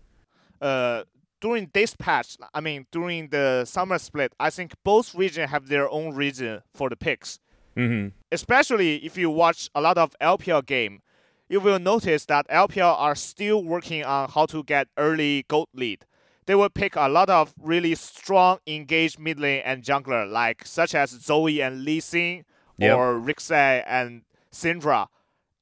[0.63, 1.03] uh,
[1.41, 5.91] during this patch, I mean during the summer split, I think both regions have their
[5.91, 7.41] own reason for the picks.
[7.77, 8.09] Mm-hmm.
[8.31, 11.01] especially if you watch a lot of LPL game,
[11.49, 16.05] you will notice that LPL are still working on how to get early gold lead.
[16.47, 20.95] They will pick a lot of really strong engaged mid lane and jungler, like such
[20.95, 22.45] as Zoe and Lee Sin,
[22.79, 22.97] Yep.
[22.97, 25.07] or Rek'Sai and Syndra,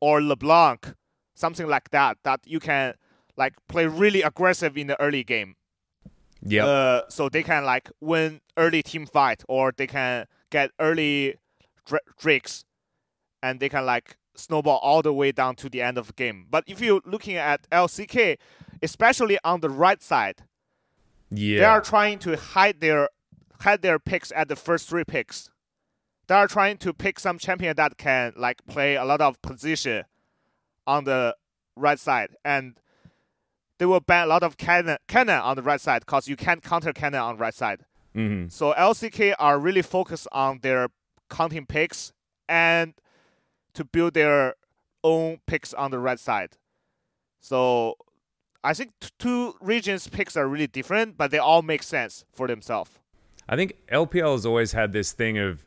[0.00, 0.94] or LeBlanc,
[1.34, 2.16] something like that.
[2.24, 2.94] That you can
[3.36, 5.56] like play really aggressive in the early game.
[6.42, 6.64] Yeah.
[6.66, 11.34] Uh, so they can like win early team fight, or they can get early
[12.18, 12.64] drakes,
[13.42, 16.46] and they can like snowball all the way down to the end of the game.
[16.50, 18.38] But if you're looking at LCK,
[18.82, 20.42] especially on the right side,
[21.30, 21.58] yeah.
[21.60, 23.08] they are trying to hide their
[23.60, 25.50] hide their picks at the first three picks.
[26.26, 30.04] They are trying to pick some champion that can like play a lot of position
[30.86, 31.36] on the
[31.76, 32.78] right side, and
[33.78, 36.62] they will ban a lot of Kennen Kennen on the right side because you can't
[36.62, 37.80] counter Kennen on the right side.
[38.14, 38.48] mm-hmm.
[38.48, 40.88] So LCK are really focused on their
[41.30, 42.12] counting picks
[42.48, 42.94] and
[43.74, 44.54] to build their
[45.02, 46.56] own picks on the right side.
[47.40, 47.94] So
[48.62, 52.46] I think t- two regions picks are really different, but they all make sense for
[52.46, 52.90] themselves.
[53.48, 55.64] I think LPL has always had this thing of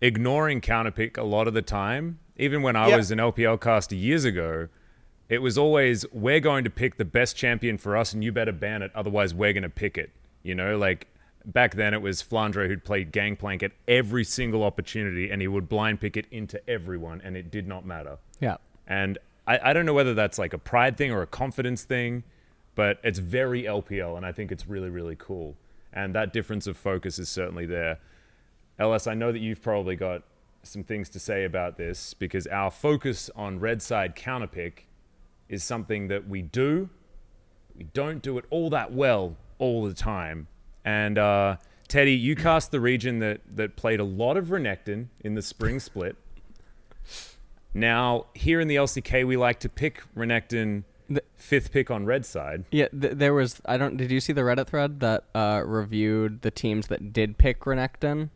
[0.00, 2.18] ignoring counterpick a lot of the time.
[2.36, 2.96] Even when I Yeah.
[2.96, 4.68] was an LPL caster years ago,
[5.28, 8.52] it was always we're going to pick the best champion for us, and you better
[8.52, 10.10] ban it, otherwise we're going to pick it.
[10.42, 11.06] You know, like
[11.44, 15.68] back then it was Flandre who'd played Gangplank at every single opportunity, and he would
[15.68, 18.18] blind pick it into everyone, and it did not matter.
[18.40, 18.56] Yeah.
[18.86, 22.24] And I, I don't know whether that's like a pride thing or a confidence thing,
[22.74, 25.56] but it's very LPL, and I think it's really, really cool.
[25.92, 27.98] And that difference of focus is certainly there.
[28.78, 30.22] LS, I know that you've probably got
[30.62, 34.84] some things to say about this because our focus on red side counterpick
[35.48, 36.88] is something that we do.
[37.76, 40.46] We don't do it all that well all the time.
[40.84, 41.56] And uh,
[41.88, 45.78] Teddy, you cast the region that, that played a lot of Renekton in the spring
[45.80, 46.16] split.
[47.74, 52.26] Now, here in the LCK, we like to pick Renekton The- fifth pick on red
[52.26, 52.64] side.
[52.70, 53.60] Yeah, th- there was.
[53.64, 53.96] I don't.
[53.96, 58.30] Did you see the Reddit thread that uh, reviewed the teams that did pick Renekton?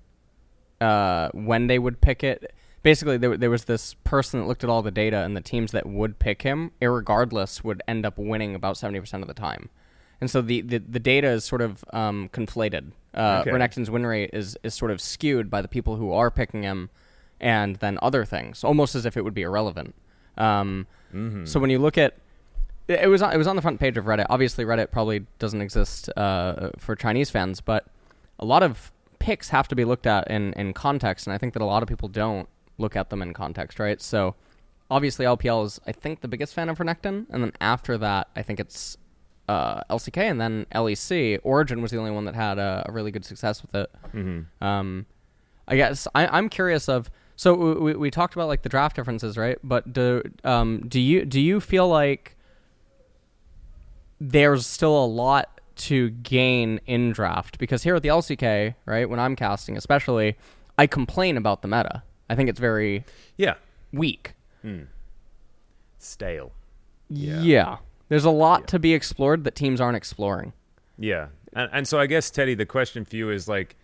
[0.81, 2.53] Uh, when they would pick it.
[2.83, 5.73] Basically, there, there was this person that looked at all the data, and the teams
[5.73, 9.69] that would pick him, irregardless, would end up winning about seventy percent of the time.
[10.21, 12.93] And so the, the, the data is sort of um, conflated.
[13.15, 13.51] Uh, Okay.
[13.51, 16.91] Renekton's win rate is, is sort of skewed by the people who are picking him,
[17.41, 19.95] and then other things, almost as if it would be irrelevant.
[20.39, 20.87] Um,
[21.47, 22.15] So when you look at
[22.89, 24.27] it it was on, it was on the front page of Reddit.
[24.31, 27.87] Obviously, Reddit probably doesn't exist uh, for Chinese fans, but
[28.39, 31.53] a lot of picks have to be looked at in, in context, and I think
[31.55, 32.49] that a lot of people don't
[32.79, 34.01] look at them in context, right?
[34.01, 34.35] So,
[34.91, 38.43] obviously, LPL is I think the biggest fan of Renekton, and then after that, I
[38.43, 38.97] think it's
[39.49, 41.39] uh, LCK, and then LEC.
[41.43, 43.91] Origen was the only one that had a, a really good success with it.
[44.61, 45.07] Um,
[45.69, 48.97] I guess I, I'm curious of So we, we, we talked about like the draft
[48.97, 49.59] differences, right?
[49.63, 52.37] But do um do you do you feel like
[54.21, 57.59] there's still a lot to gain in draft?
[57.59, 60.37] Because here at the LCK, right, when I'm casting, especially,
[60.79, 62.03] I complain about the meta.
[62.31, 63.05] I think it's very
[63.37, 63.55] Yeah.
[63.93, 64.35] weak.
[65.99, 66.53] Stale.
[67.09, 67.77] Yeah.
[68.09, 70.53] There's a lot to be explored that teams aren't exploring.
[70.99, 71.29] Yeah.
[71.53, 73.77] And, and so I guess Teddy, the question for you is like,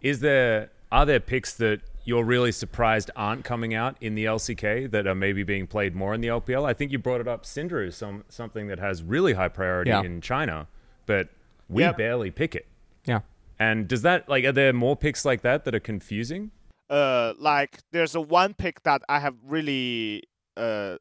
[0.00, 4.90] is there are there picks that you're really surprised aren't coming out in the LCK
[4.90, 6.64] that are maybe being played more in the LPL?
[6.66, 7.44] I think you brought it up.
[7.44, 10.02] Syndra is some something that has really high priority Yeah.
[10.02, 10.66] in China,
[11.06, 11.28] but
[11.68, 11.96] we Yep.
[11.96, 12.66] barely pick it.
[13.06, 13.20] Yeah.
[13.58, 16.50] And does that like are there more picks like that that are confusing?
[16.90, 20.24] uh like there's a one pick that I have really
[20.58, 20.96] uh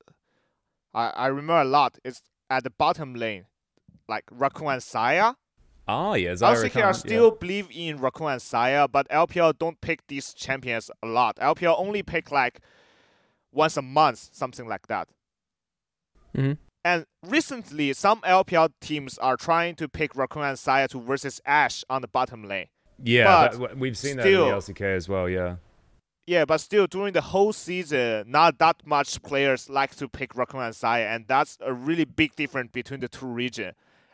[0.94, 1.98] I I remember a lot.
[2.06, 2.22] It's
[2.52, 3.46] at the bottom lane,
[4.08, 5.36] like Rakan and Xayah.
[5.88, 6.92] Ah, yeah, LCK Khan, are yeah.
[6.92, 11.38] still believe in Rakan and Xayah, but LPL don't pick these champions a lot.
[11.38, 12.60] LPL only pick like
[13.52, 15.08] once a month, something like that.
[16.36, 16.54] Mm-hmm.
[16.84, 21.84] And recently, some LPL teams are trying to pick Rakan and Xayah to versus Ashe
[21.90, 22.68] on the bottom lane.
[23.04, 25.28] Yeah, that- we've seen still- that in the LCK as well.
[25.30, 25.56] Yeah.
[26.32, 30.66] Yeah, but still during the whole season, not that much players like to pick Rakan
[30.66, 33.74] and Xayah, and that's a really big difference between the two regions.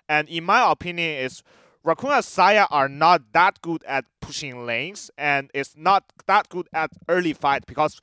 [0.10, 1.44] And in my opinion, is
[1.86, 6.68] Rakan and Xayah are not that good at pushing lanes, and it's not that good
[6.74, 8.02] at early fight because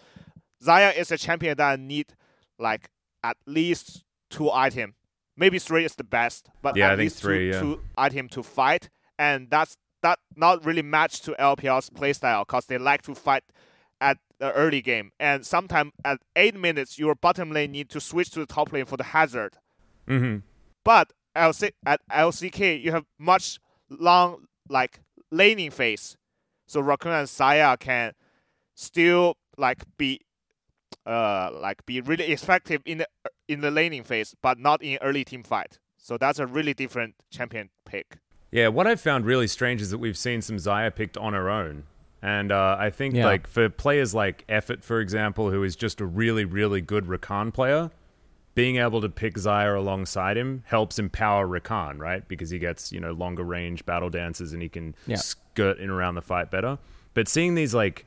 [0.63, 2.15] Xayah is a champion that need
[2.57, 2.91] like
[3.25, 4.95] at least two item,
[5.37, 7.61] maybe three is the best, but Yeah, at least three, two, yeah.
[7.61, 12.79] two item to fight, and that's that not really match to LPL's playstyle because they
[12.79, 13.43] like to fight
[14.01, 18.31] at the early game, and sometimes at eight minutes, your bottom lane need to switch
[18.31, 19.59] to the top lane for the hazard.
[20.09, 20.39] Mm-hmm.
[20.85, 26.17] But LC, at LCK, you have much long like laning phase,
[26.67, 28.13] so Rakan and Xayah can
[28.75, 30.21] still like be
[31.07, 33.09] uh like be really effective in the
[33.49, 35.79] in the laning phase, but not in early team fight.
[35.97, 38.19] So that's a really different champion pick.
[38.51, 41.51] Yeah, what I've found really strange is that we've seen some Xayah picked on her
[41.51, 41.85] own.
[42.27, 43.27] And uh, I think, Yeah.
[43.27, 47.53] like, for players like Effort, for example, who is just a really, really good Rakan
[47.53, 47.91] player,
[48.55, 52.27] being able to pick Xayah alongside him helps empower Rakan, right?
[52.27, 55.17] Because he gets, you know, longer range battle dances and he can Yeah.
[55.17, 56.79] skirt in around the fight better.
[57.13, 58.07] But seeing these, like,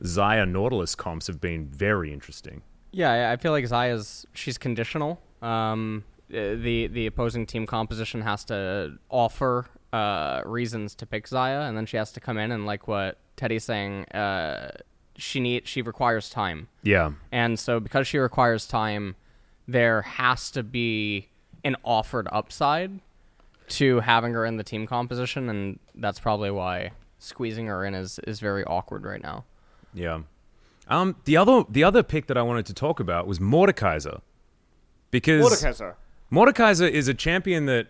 [0.00, 2.62] Xayah Nautilus comps have been very interesting.
[2.92, 5.20] Yeah, I- I feel like Xayah's she's conditional.
[5.42, 11.68] Um, uh, the the opposing team composition has to offer uh, reasons to pick Xayah,
[11.68, 14.04] and then she has to come in and like what Teddy's saying.
[14.06, 14.70] Uh,
[15.16, 17.12] she need she requires time, Yeah.
[17.32, 19.16] and so because she requires time,
[19.68, 21.28] there has to be
[21.64, 23.00] an offered upside
[23.68, 28.18] to having her in the team composition, and that's probably why squeezing her in is
[28.20, 29.44] is very awkward right now.
[29.92, 30.20] Yeah.
[30.88, 34.20] Um, the other the other pick that I wanted to talk about was Mordekaiser.
[35.10, 35.94] Because Mordekaiser.
[36.32, 37.88] Mordekaiser is a champion that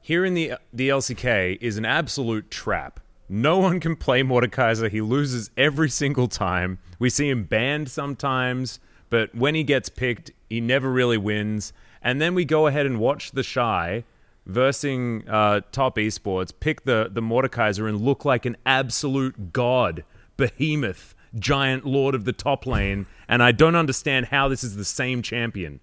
[0.00, 3.00] here in the the LCK is an absolute trap.
[3.28, 4.90] No one can play Mordekaiser.
[4.90, 6.78] He loses every single time.
[6.98, 8.80] We see him banned sometimes,
[9.10, 11.72] but when he gets picked, he never really wins.
[12.02, 14.04] And then we go ahead and watch the Shy
[14.46, 20.04] versing uh, top esports pick the the Mordekaiser and look like an absolute god,
[20.36, 23.06] behemoth, giant lord of the top lane.
[23.28, 25.80] And I don't understand how this is the same champion.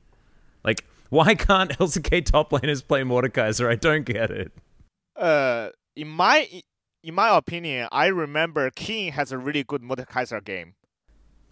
[0.64, 0.84] Like,
[1.16, 3.70] why can't LCK top laners play Mordekaiser?
[3.70, 4.52] I don't get it.
[5.16, 6.48] uh, in my
[7.04, 10.74] in my opinion, I remember Kiin has a really good Mordekaiser game.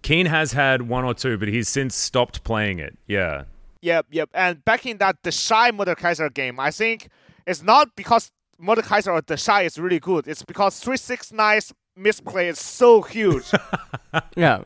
[0.01, 2.97] Kiin has had one or two, but he's since stopped playing it.
[3.07, 3.43] Yeah.
[3.81, 4.29] Yep, yep.
[4.33, 7.07] And back in that the Shy Mordekaiser game, I think
[7.47, 10.27] it's not because Mordekaiser or the Shy is really good.
[10.27, 13.45] It's because 369's misplay is so huge.
[14.35, 14.63] Yeah,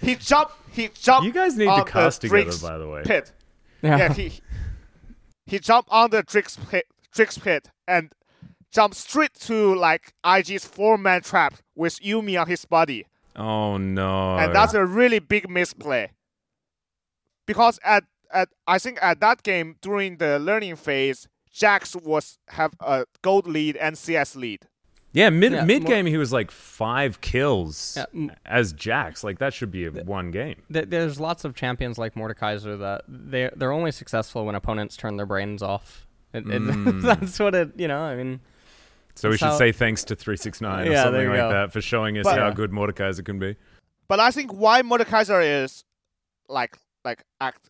[0.00, 0.54] he jumped.
[0.72, 1.26] He jumped.
[1.26, 3.02] You guys need on to cast together, by the way.
[3.04, 3.32] Pit.
[3.82, 3.96] Yeah.
[3.98, 4.40] Yeah, he
[5.46, 8.12] he jumped on the Drake's pit, Drake's pit and
[8.70, 13.06] jumped straight to like IG's four man trap with Yuumi on his body.
[13.36, 14.36] Oh no.
[14.36, 16.10] and that's a really big misplay.
[17.46, 22.72] Because at at I think at that game during the laning phase, Jax was have
[22.80, 24.66] a gold lead and CS lead.
[25.12, 25.30] Yeah.
[25.30, 29.24] Mid Yeah, mid game, he was like five kills Yeah, m- as Jax.
[29.24, 30.62] Like that should be a won game.
[30.72, 35.16] Th- There's lots of champions like Mordekaiser that they they're only successful when opponents turn
[35.16, 36.06] their brains off.
[36.32, 37.02] It, it, Mm.
[37.20, 37.72] that's what it.
[37.76, 38.40] You know, I mean,
[39.16, 41.36] So we should how- say thanks to three six nine or Yeah, there something like
[41.38, 41.50] go.
[41.50, 42.54] that for showing us But- how Yeah.
[42.54, 43.56] good Mordekaiser can be.
[44.06, 45.84] But I think why Mordekaiser is
[46.48, 47.68] like like act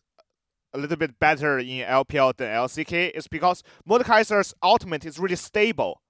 [0.73, 6.01] a little bit better in LPL than LCK is because Mordekaiser's ultimate is really stable.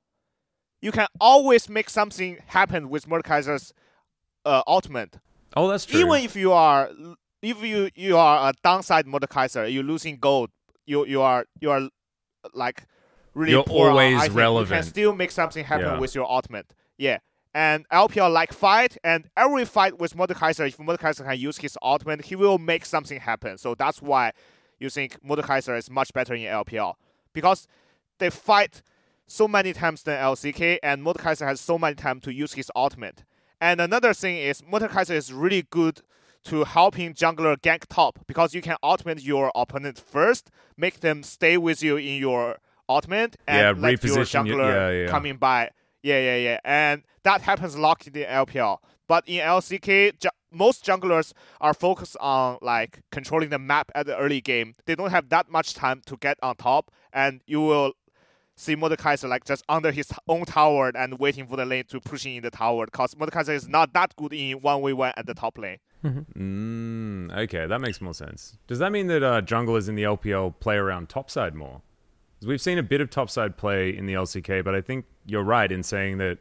[0.81, 3.73] You can always make something happen with Mordekaiser's
[4.45, 5.19] uh, ultimate.
[5.55, 5.99] Oh, that's true.
[5.99, 6.89] Even if you are
[7.41, 10.49] if you you are a downside Mordekaiser, you're losing gold.
[10.85, 11.89] You you are you are
[12.53, 12.83] like
[13.33, 14.71] really You're poor always item, You relevant.
[14.81, 15.99] can still make something happen Yeah.
[15.99, 16.73] with your ultimate.
[16.97, 17.19] Yeah.
[17.53, 22.25] And LPL like fight, and every fight with Mordekaiser, if Mordekaiser can use his ultimate,
[22.25, 23.57] he will make something happen.
[23.57, 24.31] So that's why
[24.79, 26.93] you think Mordekaiser is much better in LPL
[27.33, 27.67] because
[28.19, 28.81] they fight
[29.31, 33.23] so many times than LCK, and Mordekaiser has so many times to use his ultimate.
[33.61, 36.01] And another thing is Mordekaiser is really good
[36.45, 41.57] to helping jungler gank top because you can ultimate your opponent first, make them stay
[41.57, 42.57] with you in your
[42.89, 45.07] ultimate, and Yeah, let your jungler yeah, yeah.
[45.07, 45.69] coming by.
[46.03, 46.59] Yeah, yeah, yeah.
[46.65, 48.79] And that happens a lot in the LPL.
[49.07, 54.17] But in LCK, ju- most junglers are focused on like controlling the map at the
[54.17, 54.73] early game.
[54.85, 57.93] They don't have that much time to get on top, and you will
[58.61, 62.25] see Mordekaiser like just under his own tower and waiting for the lane to push
[62.25, 65.79] in the tower because Mordekaiser is not that good in 1v1 at the top lane.
[66.05, 68.57] Mm, okay, that makes more sense.
[68.67, 71.81] Does that mean that uh, junglers in the LPL play around topside more?
[72.39, 75.43] 'Cause we've seen a bit of topside play in the LCK, but I think you're
[75.43, 76.39] right in saying that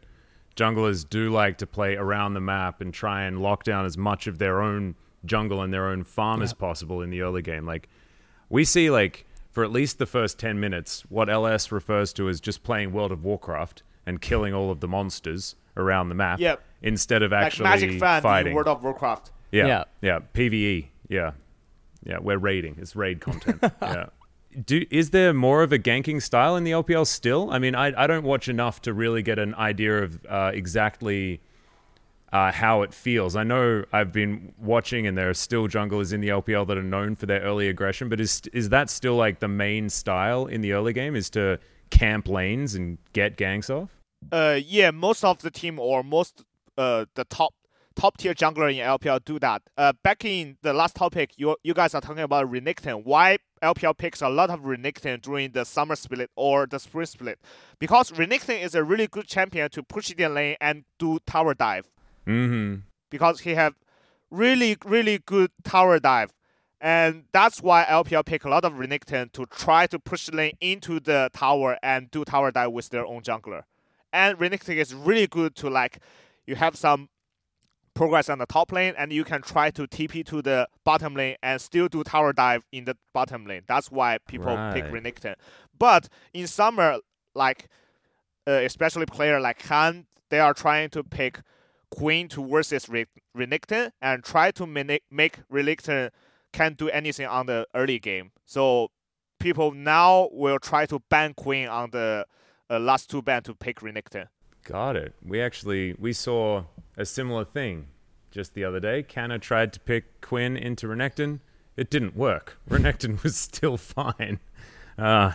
[0.57, 4.27] junglers do like to play around the map and try and lock down as much
[4.27, 4.95] of their own
[5.27, 7.67] jungle and their own farm as possible in the early game.
[7.67, 7.89] Like
[8.49, 12.41] we see, like for at least the first ten minutes, what LS refers to as
[12.41, 16.63] just playing World of Warcraft and killing all of the monsters around the map Yep.
[16.83, 18.55] instead of Like actually Magic Fan fighting.
[18.55, 19.31] World of Warcraft.
[19.53, 19.85] Yeah, Yeah.
[20.03, 20.87] yeah, PVE.
[21.09, 21.33] Yeah,
[22.05, 22.19] yeah.
[22.21, 22.77] We're raiding.
[22.81, 23.59] It's raid content.
[23.83, 24.07] yeah.
[24.67, 27.51] Do is there more of a ganking style in the LPL still?
[27.53, 31.41] I mean, I I don't watch enough to really get an idea of uh, exactly
[32.33, 33.37] uh, how it feels.
[33.37, 36.83] I know I've been watching, and there are still junglers in the LPL that are
[36.83, 38.09] known for their early aggression.
[38.09, 41.17] But is is that still like the main style in the early game?
[41.17, 41.59] Is to
[41.91, 43.91] camp lanes and get ganks off?
[44.31, 46.45] Uh, yeah, most of the team or most
[46.79, 47.55] uh the top
[47.97, 49.63] top tier jungler in LPL do that.
[49.77, 53.05] Uh, back in the last topic, you you guys are talking about Renekton.
[53.05, 57.41] Why LPL picks a lot of Renekton during the summer split or the spring split?
[57.81, 61.89] Because Renekton is a really good champion to push the lane and do tower dive.
[62.31, 62.75] Mm-hmm.
[63.11, 63.75] because he have
[64.31, 66.33] really really good tower dive
[66.81, 70.99] and that's why LPL pick a lot of Renekton to try to push lane into
[70.99, 73.65] the tower and do tower dive with their own jungler.
[74.15, 75.99] And Renekton is really good to like
[76.47, 77.11] you have some
[77.93, 81.37] progress on the top lane and you can try to TP to the bottom lane
[81.43, 83.63] and still do tower dive in the bottom lane.
[83.67, 84.93] That's why people pick Right.
[85.05, 85.35] Renekton.
[85.79, 86.99] But in summer,
[87.35, 87.69] like
[88.49, 91.41] uh, especially player like Khan, they are trying to pick
[91.91, 96.11] Quinn to versus Re- Renekton and try to mani- make Renekton
[96.53, 98.33] can't do anything on the early game.
[98.47, 98.91] So
[99.39, 102.27] people now will try to ban Quinn on the
[102.69, 104.29] uh, last two ban to pick Renekton.
[104.65, 105.15] Got it.
[105.25, 106.65] We actually we saw
[106.97, 107.89] a similar thing
[108.31, 109.03] just the other day.
[109.03, 111.41] Canna tried to pick Quinn into Renekton.
[111.77, 112.59] It didn't work.
[112.69, 114.39] Renekton was still fine.
[114.99, 115.33] Uh,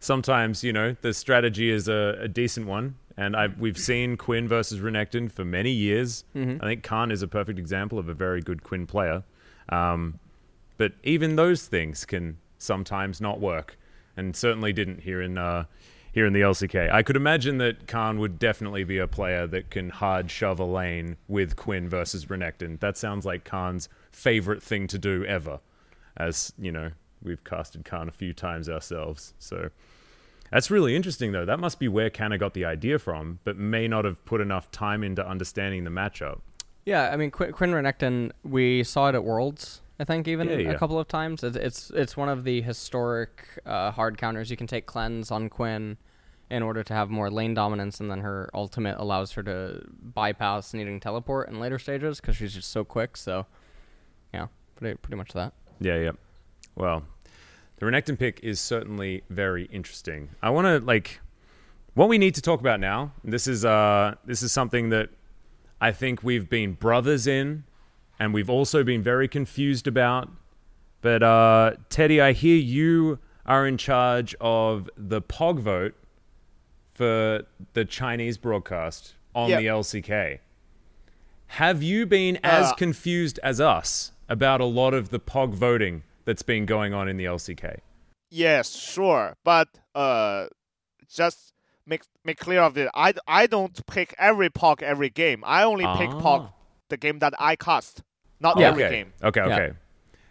[0.00, 4.48] sometimes you know the strategy is a, a decent one, and I we've seen Quinn
[4.48, 6.24] versus Renekton for many years.
[6.62, 9.24] I think Khan is a perfect example of a very good Quinn player.
[9.68, 10.20] Um,
[10.78, 13.76] but even those things can sometimes not work,
[14.16, 15.64] and certainly didn't here in uh,
[16.12, 16.90] here in the LCK.
[16.92, 20.64] I could imagine that Khan would definitely be a player that can hard shove a
[20.64, 22.78] lane with Quinn versus Renekton.
[22.78, 25.58] That sounds like Khan's favorite thing to do ever,
[26.16, 29.34] as you know we've casted Khan a few times ourselves.
[29.40, 29.70] So
[30.52, 31.44] that's really interesting, though.
[31.44, 34.70] That must be where Canna got the idea from, but may not have put enough
[34.70, 36.40] time into understanding the matchup.
[36.84, 40.56] Yeah, I mean Qu- Quinn Renekton, we saw it at Worlds, I think even Yeah,
[40.56, 40.70] yeah.
[40.70, 41.42] a couple of times.
[41.44, 44.50] It's it's, it's one of the historic uh, hard counters.
[44.50, 45.98] You can take cleanse on Quinn
[46.50, 50.72] in order to have more lane dominance, and then her ultimate allows her to bypass
[50.72, 53.18] needing teleport in later stages because she's just so quick.
[53.18, 53.44] So,
[54.32, 54.46] yeah,
[54.76, 55.52] pretty pretty much that.
[55.80, 56.12] Yeah, yeah.
[56.74, 57.02] Well,
[57.78, 60.30] the Renekton pick is certainly very interesting.
[60.42, 61.20] I want to like
[61.94, 63.12] what we need to talk about now.
[63.24, 65.10] This is uh this is something that
[65.80, 67.64] I think we've been brothers in
[68.18, 70.28] and we've also been very confused about.
[71.02, 75.94] But uh Teddy, I hear you are in charge of the POG vote
[76.94, 79.60] for the Chinese broadcast on Yep.
[79.60, 80.38] the LCK.
[81.52, 86.02] Have you been as Uh, confused as us about a lot of the POG voting
[86.28, 87.78] that's been going on in the LCK?
[88.30, 90.46] Yes, sure, but uh,
[91.08, 91.54] just
[91.86, 92.88] make make clear of it.
[92.94, 95.42] I, I don't pick every POG every game.
[95.46, 96.20] I only pick Ah.
[96.20, 96.50] POG
[96.90, 98.02] the game that I cast,
[98.40, 98.68] not Yeah.
[98.68, 98.94] every okay.
[98.96, 99.12] game.
[99.22, 99.54] Okay, Yeah.
[99.56, 99.70] okay.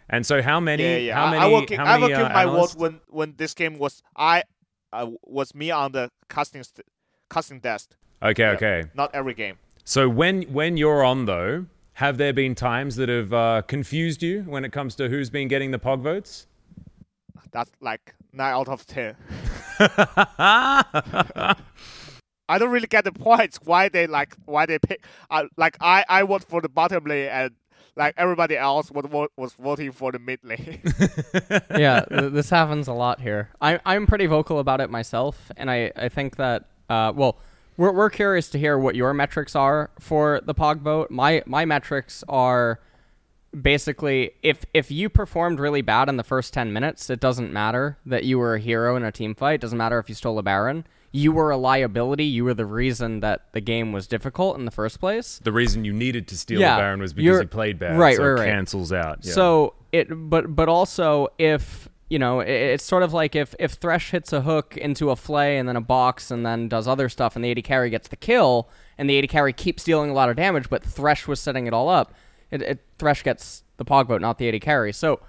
[0.08, 1.14] And so how many Yeah, yeah.
[1.16, 2.74] how I- many I will give, how I will many, give uh, my analysts?
[2.74, 4.44] vote when when this game was I
[4.92, 6.86] uh, was me on the casting st-
[7.28, 7.86] casting desk.
[8.22, 8.52] Okay, Yeah.
[8.56, 8.78] okay.
[8.94, 9.56] Not every game.
[9.84, 11.66] So when when you're on though,
[11.98, 15.48] have there been times that have uh, confused you when it comes to who's been
[15.48, 16.46] getting the pog votes?
[17.50, 19.16] That's like nine out of ten.
[19.80, 21.56] I
[22.56, 25.04] don't really get the points why they like why they pick.
[25.28, 27.50] Uh, like I I vote for the bottom lane and
[27.96, 30.80] like everybody else was was voting for the mid lane.
[31.76, 33.48] yeah, th- this happens a lot here.
[33.60, 37.38] I I'm pretty vocal about it myself, and I I think that uh well.
[37.78, 41.10] We're, we're curious to hear what your metrics are for the Pog vote.
[41.10, 42.80] My my metrics are
[43.58, 47.96] basically if if you performed really bad in the first 10 minutes it doesn't matter
[48.04, 50.38] that you were a hero in a team fight it doesn't matter if you stole
[50.38, 54.58] a baron you were a liability you were the reason that the game was difficult
[54.58, 57.40] in the first place The reason you needed to steal Yeah, the Baron was because
[57.40, 57.98] he played bad.
[57.98, 58.52] right, so right, it right.
[58.52, 59.20] cancels out.
[59.22, 59.32] Yeah.
[59.32, 63.72] So it, but but also if you know, it, it's sort of like if if
[63.72, 67.08] Thresh hits a hook into a flay and then a box and then does other
[67.08, 70.14] stuff, and the AD carry gets the kill, and the AD carry keeps dealing a
[70.14, 72.14] lot of damage, but Thresh was setting it all up.
[72.50, 74.92] It, it Thresh gets the pog vote, not the AD carry.
[74.92, 75.20] So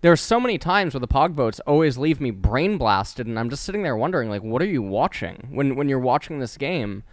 [0.00, 3.50] there's so many times where the pog votes always leave me brain blasted, and I'm
[3.50, 7.04] just sitting there wondering, like, what are you watching when when you're watching this game?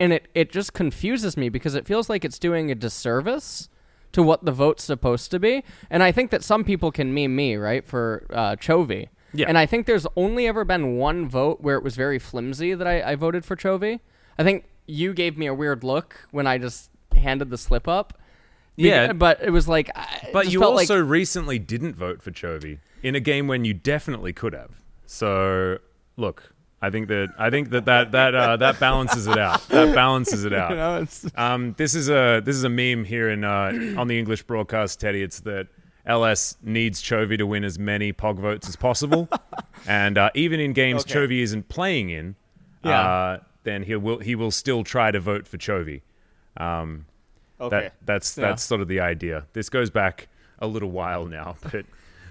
[0.00, 3.68] And it it just confuses me because it feels like it's doing a disservice
[4.12, 5.62] to what the vote's supposed to be.
[5.90, 9.08] And I think that some people can meme me, right, for uh, Chovy.
[9.34, 9.46] Yeah.
[9.48, 12.86] And I think there's only ever been one vote where it was very flimsy that
[12.86, 14.00] I, I voted for Chovy.
[14.38, 18.18] I think you gave me a weird look when I just handed the slip up.
[18.76, 19.12] Yeah.
[19.12, 19.90] But it was like.
[20.22, 23.64] It But you felt like- also recently didn't vote for Chovy in a game when
[23.64, 24.70] you definitely could have.
[25.04, 25.78] So
[26.16, 29.66] look, I think that I think that that that uh, that balances it out.
[29.68, 30.70] That balances it out.
[30.70, 31.06] you know,
[31.36, 35.00] Um, this is a this is a meme here in uh, on the English broadcast,
[35.00, 35.22] Teddy.
[35.22, 35.66] It's that
[36.06, 39.28] LS needs Chovy to win as many Pog votes as possible,
[39.88, 41.14] and uh, even in games Okay.
[41.14, 42.36] Chovy isn't playing in,
[42.84, 43.00] Yeah.
[43.00, 46.02] uh, then he will he will still try to vote for Chovy.
[46.56, 47.06] Um,
[47.60, 47.80] okay.
[47.80, 48.46] that that's Yeah.
[48.48, 49.46] that's sort of the idea.
[49.52, 50.28] This goes back
[50.60, 51.84] a little while now, but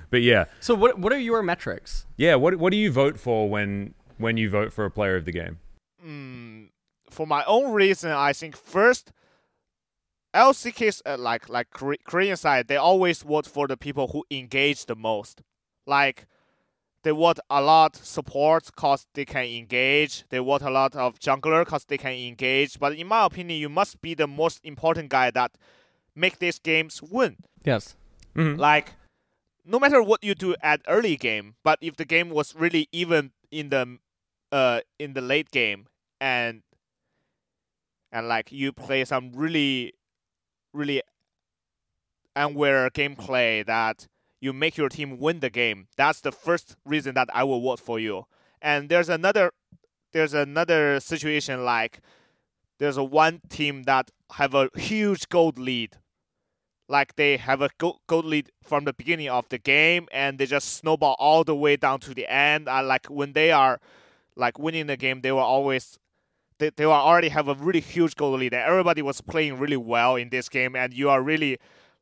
[0.10, 2.06] but yeah, so what what are your metrics?
[2.16, 2.36] yeah.
[2.36, 5.32] What what do you vote for when when you vote for a player of the
[5.32, 5.60] game?
[6.06, 6.70] Mm,
[7.10, 9.12] for my own reason, I think first,
[10.34, 14.96] LCK's uh, like like Korean side, they always vote for the people who engage the
[14.96, 15.42] most.
[15.86, 16.28] Like
[17.04, 20.26] they want a lot support cause they can engage.
[20.30, 22.80] They want a lot of jungler cause they can engage.
[22.80, 25.52] But in my opinion, you must be the most important guy that
[26.16, 27.38] make these games win.
[27.64, 27.96] Yes.
[28.36, 28.58] Mhm.
[28.58, 28.94] Like,
[29.66, 33.32] no matter what you do at early game, but if the game was really even
[33.52, 34.00] in the
[34.52, 35.88] uh in the late game
[36.22, 36.62] and
[38.12, 39.94] and like you play some really
[40.74, 41.02] really
[42.36, 44.08] unaware gameplay that
[44.40, 47.80] you make your team win the game, that's the first reason that I will vote
[47.80, 48.26] for you.
[48.62, 49.52] And there's another
[50.14, 52.00] there's another situation like
[52.80, 55.98] there's a one team that have a huge gold lead.
[56.90, 60.70] Like they have a gold lead from the beginning of the game and they just
[60.76, 62.70] snowball all the way down to the end.
[62.70, 63.80] And like when they are
[64.38, 65.98] like winning the game they were always
[66.60, 68.54] they, they will already have a really huge gold lead.
[68.54, 71.58] And everybody was playing really well in this game and you are really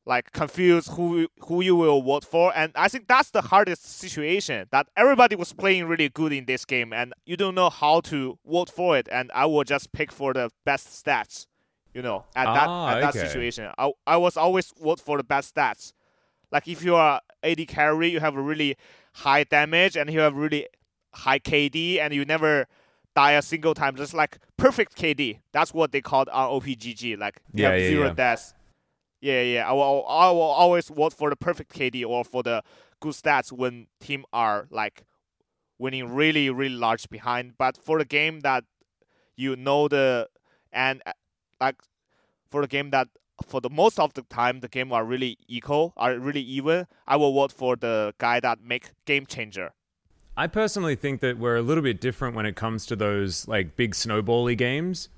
[0.05, 2.51] like confused who who you will vote for.
[2.55, 6.63] And i think that's the hardest situation that everybody was playing really good in this
[6.65, 9.07] game and you don't know how to vote for it.
[9.11, 11.47] And i will just pick for the best stats
[11.93, 13.71] you know at that Ah, at that situation.
[13.77, 15.93] I, I was always vote for the best stats.
[16.51, 18.75] Like if you are AD carry you have a really
[19.13, 20.67] high damage and you have really
[21.15, 22.67] high KD and you never
[23.15, 27.41] die a single time just like perfect KD that's what they called on OPGG like
[27.53, 28.13] Yeah, yeah, zero yeah.
[28.13, 28.53] deaths.
[29.21, 32.61] Yeah yeah I will, I will always vote for the perfect KD or for the
[32.99, 35.05] good stats when team are like
[35.79, 37.53] winning really really large behind.
[37.57, 38.65] But for the game that
[39.35, 40.29] you know the
[40.71, 41.13] and uh,
[41.59, 41.77] like
[42.49, 43.07] for the game that
[43.45, 47.17] for the most of the time the game are really equal are really even i
[47.17, 49.73] will vote for the guy that make game changer
[50.37, 53.75] I personally think that we're a little bit different when it comes to those like
[53.75, 55.09] big snowbally games.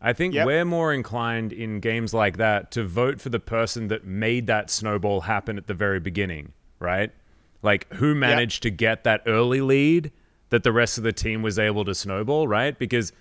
[0.00, 0.46] I think Yep.
[0.46, 4.68] we're more inclined in games like that to vote for the person that made that
[4.70, 7.12] snowball happen at the very beginning, right?
[7.62, 10.10] Like who managed to get that early lead
[10.50, 12.78] that the rest of the team was able to snowball, right?
[12.78, 13.12] Because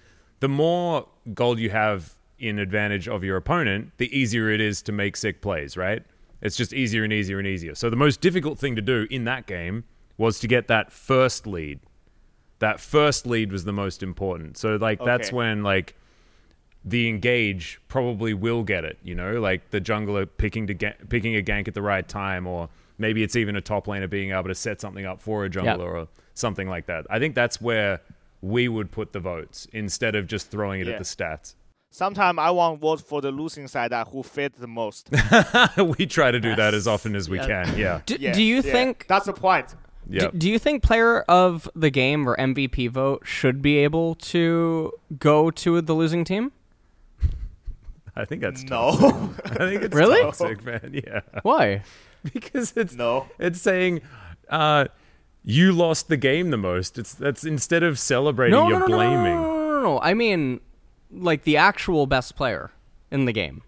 [0.41, 4.91] the more gold you have in advantage of your opponent, the easier it is to
[4.91, 6.03] make sick plays, right?
[6.41, 7.73] It's just easier and easier and easier.
[7.75, 9.85] So the most difficult thing to do in that game
[10.17, 11.79] was to get that first lead.
[12.59, 14.57] That first lead was the most important.
[14.57, 15.95] So like that's when like
[16.83, 21.35] the engage probably will get it, you know, like the jungler picking to get picking
[21.35, 24.43] a gank at the right time or maybe it's even a top laner being able
[24.47, 27.05] to set something up for a jungler or something like that.
[27.09, 27.99] I think that's where
[28.41, 30.93] we would put the votes instead of just throwing it Yeah.
[30.93, 31.55] at the stats.
[31.89, 35.09] Sometimes I want vote for the losing side that who fit the most.
[35.97, 37.47] we try to do that as often as we Yeah.
[37.65, 37.77] can.
[37.77, 38.01] Yeah.
[38.05, 38.61] Do, Yeah, do you yeah.
[38.61, 39.75] think that's the point?
[40.07, 40.27] Yeah.
[40.27, 44.91] Do, do you think player of the game or MVP vote should be able to
[45.19, 46.51] go to the losing team?
[48.15, 48.89] I think that's No,
[49.45, 50.21] I think it's Really?
[50.21, 50.91] toxic, man.
[51.05, 51.21] Yeah.
[51.43, 51.83] Why?
[52.33, 53.27] because it's no.
[53.39, 54.01] it's saying
[54.49, 54.85] uh,
[55.43, 56.97] you lost the game the most.
[56.97, 59.35] It's that's instead of celebrating, No, you're no, no, no, blaming.
[59.35, 59.99] no, no, no, no.
[60.01, 60.61] I mean,
[61.11, 62.71] like the actual best player
[63.11, 63.63] in the game.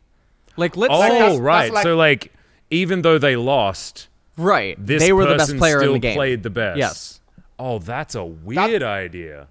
[0.55, 1.71] Like let's Oh, say that's right.
[1.73, 2.31] like- so like,
[2.69, 4.07] even though they lost,
[4.37, 6.15] right, this they were the person best player still in the game.
[6.15, 6.77] played the best.
[6.77, 7.21] Yes.
[7.59, 9.47] Oh, that's a weird idea.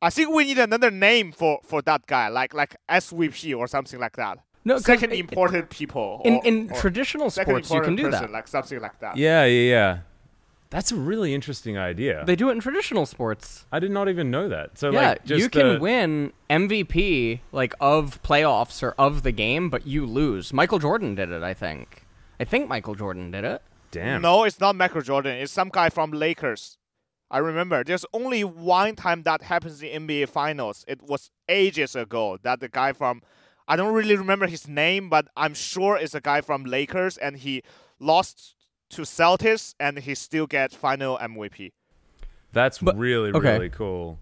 [0.00, 4.00] I think we need another name for for that guy, like like SVP or something
[4.00, 4.38] like that.
[4.64, 6.22] No, second it- important people.
[6.24, 8.32] In or- in or traditional sports, you can important do person, that.
[8.32, 9.16] like something like that.
[9.16, 9.98] Yeah, yeah, yeah.
[10.70, 12.24] That's a really interesting idea.
[12.24, 13.66] They do it in traditional sports.
[13.70, 14.78] I did not even know that.
[14.78, 19.32] So yeah, like, just you can the- win MVP like of playoffs or of the
[19.32, 20.52] game, but you lose.
[20.52, 22.06] Michael Jordan did it, I think.
[22.40, 23.62] I think Michael Jordan did it.
[23.92, 24.22] Damn.
[24.22, 25.36] No, it's not Michael Jordan.
[25.36, 26.78] It's some guy from Lakers.
[27.30, 27.84] I remember.
[27.84, 30.84] There's only one time that happens in NBA Finals.
[30.88, 32.38] It was ages ago.
[32.42, 33.22] That the guy from,
[33.68, 37.36] I don't really remember his name, but I'm sure it's a guy from Lakers, and
[37.36, 37.62] he
[38.00, 38.54] lost
[38.90, 41.72] to Celtics, and he still gets Final MVP.
[42.52, 43.52] That's But- really, okay.
[43.54, 44.18] really cool.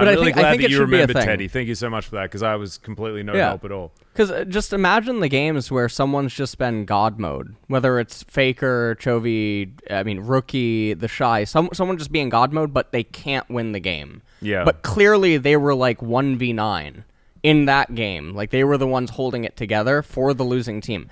[0.00, 1.24] But I'm I really think- I glad think that you should be a remembered.
[1.24, 1.48] Teddy.
[1.48, 3.48] Thank you so much for that because I was completely no Yeah.
[3.48, 3.92] help at all.
[4.12, 8.96] Because uh, just imagine the games where someone's just been God mode, whether it's Faker,
[9.00, 13.48] Chovy, I mean Rookie, the Shy, some someone just being God mode, but they can't
[13.48, 14.22] win the game.
[14.40, 14.64] Yeah.
[14.64, 17.04] But clearly they were like one v nine
[17.42, 21.08] in that game, like they were the ones holding it together for the losing team.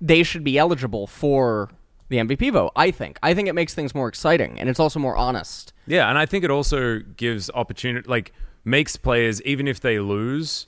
[0.00, 1.70] They should be eligible for
[2.08, 2.72] the MVP vote.
[2.76, 3.18] I think.
[3.22, 5.72] I think it makes things more exciting, and it's also more honest.
[5.86, 8.32] Yeah, and I think it also gives opportunity, like
[8.64, 10.66] makes players even if they lose,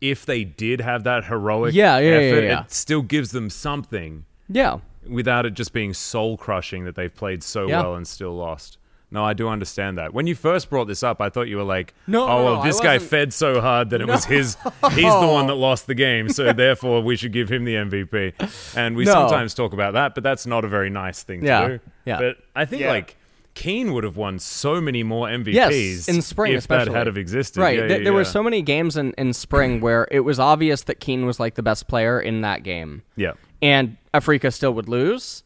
[0.00, 2.64] if they did have that heroic Yeah, yeah, yeah, effort, yeah.
[2.64, 4.78] it still gives them something Yeah.
[5.08, 7.82] without it just being soul crushing that they've played so Yeah.
[7.82, 8.78] well and still lost.
[9.12, 10.12] No, I do understand that.
[10.14, 12.56] When you first brought this up, I thought you were like, No, "Oh, no, well,
[12.56, 14.56] no, this guy fed so hard that it was his.
[14.92, 18.32] He's the one that lost the game, so therefore we should give him the MVP."
[18.76, 19.12] And we No.
[19.12, 21.80] sometimes talk about that, but that's not a very nice thing Yeah, to do.
[22.06, 22.18] yeah.
[22.18, 22.90] But I think Yeah.
[22.90, 23.16] like
[23.54, 26.92] Kiin would have won so many more MVPs Yes, in spring if especially.
[26.92, 27.60] that had have existed.
[27.60, 27.76] Right.
[27.78, 30.84] Yeah, Th- yeah, there were so many games in, in spring where it was obvious
[30.84, 33.02] that Kiin was like the best player in that game.
[33.14, 33.32] Yeah.
[33.60, 35.42] And Afreeca still would lose.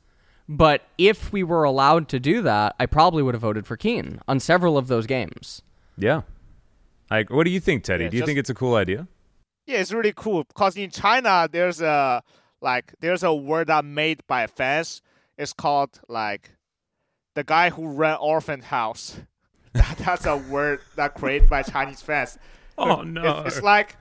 [0.48, 4.20] But if we were allowed to do that, I probably would have voted for Kiin
[4.28, 5.62] on several of those games.
[5.98, 6.22] Yeah.
[7.10, 8.04] Like, what do you think, Teddy?
[8.04, 9.08] Yeah, do you just- think it's a cool idea?
[9.66, 12.22] Yeah, it's really cool because in China there's a
[12.60, 15.02] like there's a word that made by fans.
[15.36, 16.52] It's called like
[17.34, 19.18] the guy who ran orphan house.
[19.76, 22.38] That, that's a word that created by Chinese fans.
[22.78, 23.42] Oh no!
[23.46, 23.96] It's, like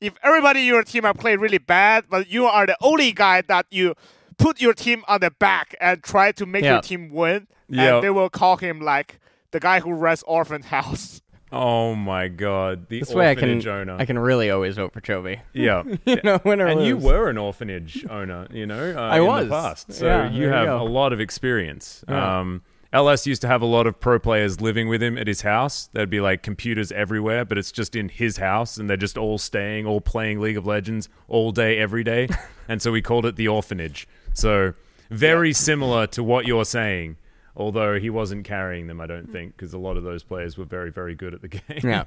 [0.00, 3.40] if everybody in your team have played really bad, but you are the only guy
[3.42, 3.94] that you
[4.38, 6.72] put your team on the back and try to make Yeah.
[6.74, 7.96] your team win, Yeah.
[7.96, 9.18] and they will call him like
[9.50, 11.22] the guy who runs orphan house.
[11.52, 12.88] oh my god!
[12.88, 13.96] The This way I can orphanage owner.
[13.98, 15.40] I can really always vote for Chovy.
[15.52, 15.82] yeah.
[16.04, 19.26] you know, win or and you were an orphanage owner, you know, uh, I in
[19.26, 19.44] was.
[19.44, 19.92] the past.
[19.92, 22.04] So Yeah, you there you have a lot of experience.
[22.08, 22.40] Yeah.
[22.40, 22.62] Um,
[22.92, 25.90] LS used to have a lot of pro players living with him at his house.
[25.92, 29.38] There'd be like computers everywhere, but it's just in his house, and they're just all
[29.38, 32.28] staying, all playing League of Legends all day, every day.
[32.68, 34.08] and so we called it the orphanage.
[34.36, 34.74] So
[35.10, 37.16] very similar to what you're saying.
[37.58, 40.66] Although he wasn't carrying them, I don't think, because a lot of those players were
[40.66, 41.80] very, very good at the game.
[41.82, 42.04] Yeah.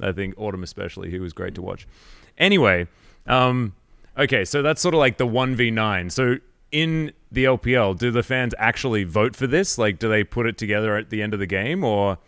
[0.00, 1.86] I think Autumn especially, he was great to watch.
[2.38, 2.86] Anyway,
[3.26, 3.74] um,
[4.16, 6.10] okay, so that's sort of like the one v nine.
[6.10, 6.36] So
[6.70, 9.78] in the LPL, do the fans actually vote for this?
[9.78, 12.18] Like, do they put it together at the end of the game, or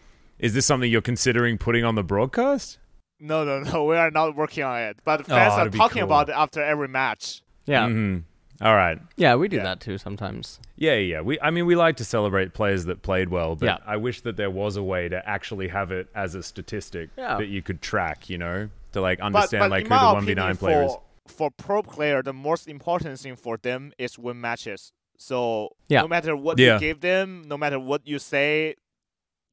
[0.40, 2.78] is this something you're considering putting on the broadcast?
[3.20, 4.98] No, no, no, we are not working on it.
[5.04, 6.08] But fans Oh, are talking cool.
[6.10, 7.42] about it after every match.
[7.64, 7.86] Yeah.
[7.88, 8.18] hmm
[8.60, 8.98] All right.
[9.16, 9.64] Yeah, we do Yeah.
[9.64, 10.60] that too sometimes.
[10.76, 11.20] Yeah, yeah.
[11.20, 13.78] We, I mean, we like to celebrate players that played well, but Yeah.
[13.86, 17.36] I wish that there was a way to actually have it as a statistic Yeah.
[17.36, 18.30] that you could track.
[18.30, 20.92] You know, to like understand but like who the one v nine player is.
[20.92, 24.92] for, for pro player, the most important thing for them is win matches.
[25.18, 26.02] So Yeah.
[26.02, 26.74] no matter what Yeah.
[26.74, 28.76] you give them, no matter what you say,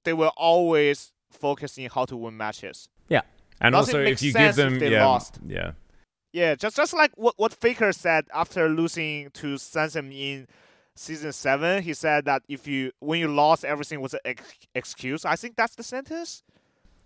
[0.05, 2.87] they will always focus in how to win matches.
[3.09, 3.21] Yeah.
[3.61, 5.39] And Doesn't also, if you sense give if them, they yeah, lost.
[5.47, 5.71] yeah,
[6.33, 10.47] Yeah, just just like what what Faker said after losing to Samsung in
[10.95, 15.25] season seven, he said that if you when you lost, everything was an ex- excuse.
[15.25, 16.43] I think that's the sentence.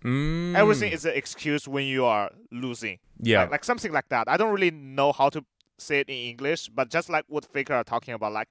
[0.02, 0.54] Mm.
[0.56, 2.98] Everything is an excuse when you are losing.
[3.20, 3.42] Yeah.
[3.42, 4.28] like, like something like that.
[4.28, 5.44] I don't really know how to
[5.76, 8.48] say it in English, but just like what Faker are talking about, like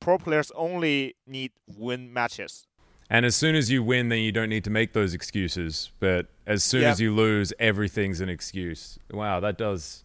[0.00, 2.66] pro players only need win matches.
[3.12, 5.90] And as soon as you win, then you don't need to make those excuses.
[6.00, 6.92] But as soon Yep.
[6.92, 8.98] as you lose, everything's an excuse.
[9.10, 10.02] Wow, that does.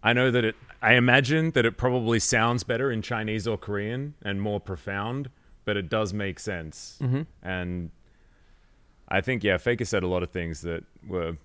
[0.00, 0.54] I know that it.
[0.80, 5.28] I imagine that it probably sounds better in Chinese or Korean and more profound,
[5.64, 7.00] but it does make sense.
[7.02, 7.22] Mm-hmm.
[7.42, 7.90] And
[9.08, 11.36] I think yeah, Faker said a lot of things that were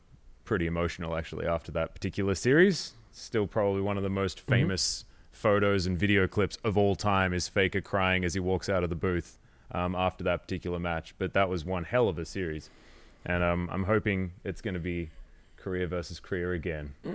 [0.45, 2.93] pretty emotional actually after that particular series.
[3.11, 7.47] Still, probably one of the most famous photos and video clips of all time is
[7.47, 9.39] Faker crying as he walks out of the booth
[9.71, 11.13] um, after that particular match.
[11.17, 12.69] But that was one hell of a series,
[13.25, 15.09] and um, I'm hoping it's going to be
[15.57, 16.93] Korea versus Korea again.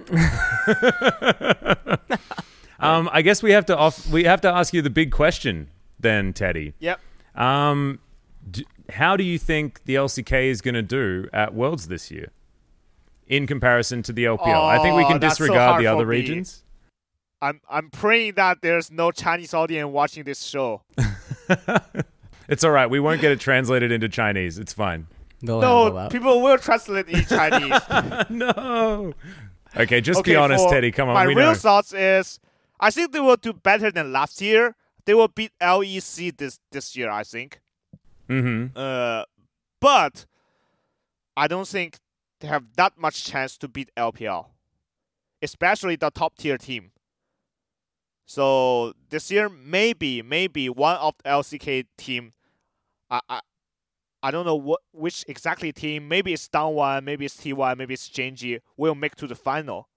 [2.81, 5.69] um, I guess we have to off- we have to ask you the big question
[5.99, 6.75] then, Teddy.
[6.81, 7.01] Yep.
[7.35, 7.99] Um,
[8.51, 12.31] d- how do you think the LCK is going to do at Worlds this year
[13.27, 14.47] in comparison to the LPL?
[14.69, 16.17] I think we Oh, can that's so disregard the other me.
[16.17, 16.63] regions.
[17.41, 20.83] I'm I'm praying that there's no Chinese audience watching this show.
[22.49, 22.89] It's all right.
[22.89, 24.59] We won't get it translated into Chinese.
[24.59, 25.07] It's fine.
[25.41, 27.81] They'll No, people will translate in Chinese.
[28.31, 29.13] no.
[29.77, 30.93] Okay, just okay, be honest, Teddy.
[30.93, 31.55] Come on, My we real know.
[31.55, 32.39] thoughts is,
[32.81, 34.77] I think they will do better than last year.
[35.05, 37.11] They will beat LEC this this year.
[37.11, 37.61] I think.
[38.29, 38.77] Mm-hmm.
[38.77, 39.25] Uh,
[39.81, 40.25] but
[41.37, 41.99] I don't think
[42.41, 44.47] they have that much chance to beat LPL,
[45.43, 46.93] especially the top tier team.
[48.27, 52.33] So this year, maybe, maybe one of the LCK team,
[53.11, 53.41] I, I,
[54.23, 56.09] I don't know what which exactly team.
[56.09, 59.89] Maybe it's Damwon, maybe it's T1, maybe it's Gen G will make to the final.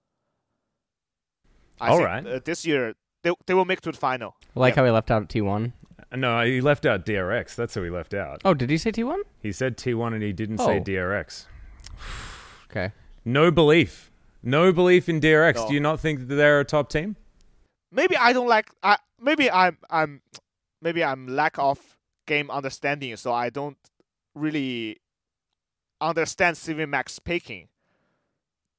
[1.80, 2.26] I All think, right.
[2.26, 4.36] uh, this year they they will make to the final.
[4.56, 4.80] I like Yeah.
[4.82, 5.72] how he left out T1.
[6.14, 7.54] No, he left out DRX.
[7.54, 8.40] That's who he left out.
[8.44, 9.20] Oh, did he say T1?
[9.42, 10.82] He said T1 and he didn't say Oh.
[10.82, 11.46] DRX.
[12.70, 12.92] Okay.
[13.24, 14.10] No belief.
[14.42, 15.54] No belief in DRX.
[15.54, 15.68] No.
[15.68, 17.16] Do you not think that they're a top team?
[17.92, 20.22] Maybe I don't like I maybe I'm I'm
[20.82, 21.78] maybe I'm lack of
[22.26, 23.76] game understanding, so I don't
[24.34, 25.00] really
[26.00, 27.68] understand CV Max picking.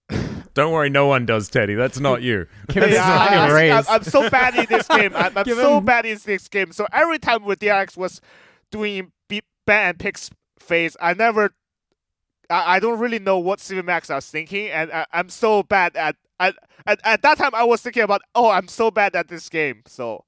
[0.56, 1.76] Don't worry, no one does, Teddy.
[1.76, 2.48] That's not you.
[2.70, 3.72] Give Yeah, some I, fucking raise.
[3.72, 5.12] am I'm so bad in this game.
[5.16, 6.72] I'm, I'm so him- bad in this game.
[6.72, 8.20] So every time when DRX was
[8.72, 11.52] doing beat ban and picks phase, I never.
[12.50, 15.96] I, I don't really know what CV Max are thinking, and I, I'm so bad
[15.96, 17.54] at, at at at that time.
[17.54, 19.82] I was thinking about, oh, I'm so bad at this game.
[19.86, 20.26] So,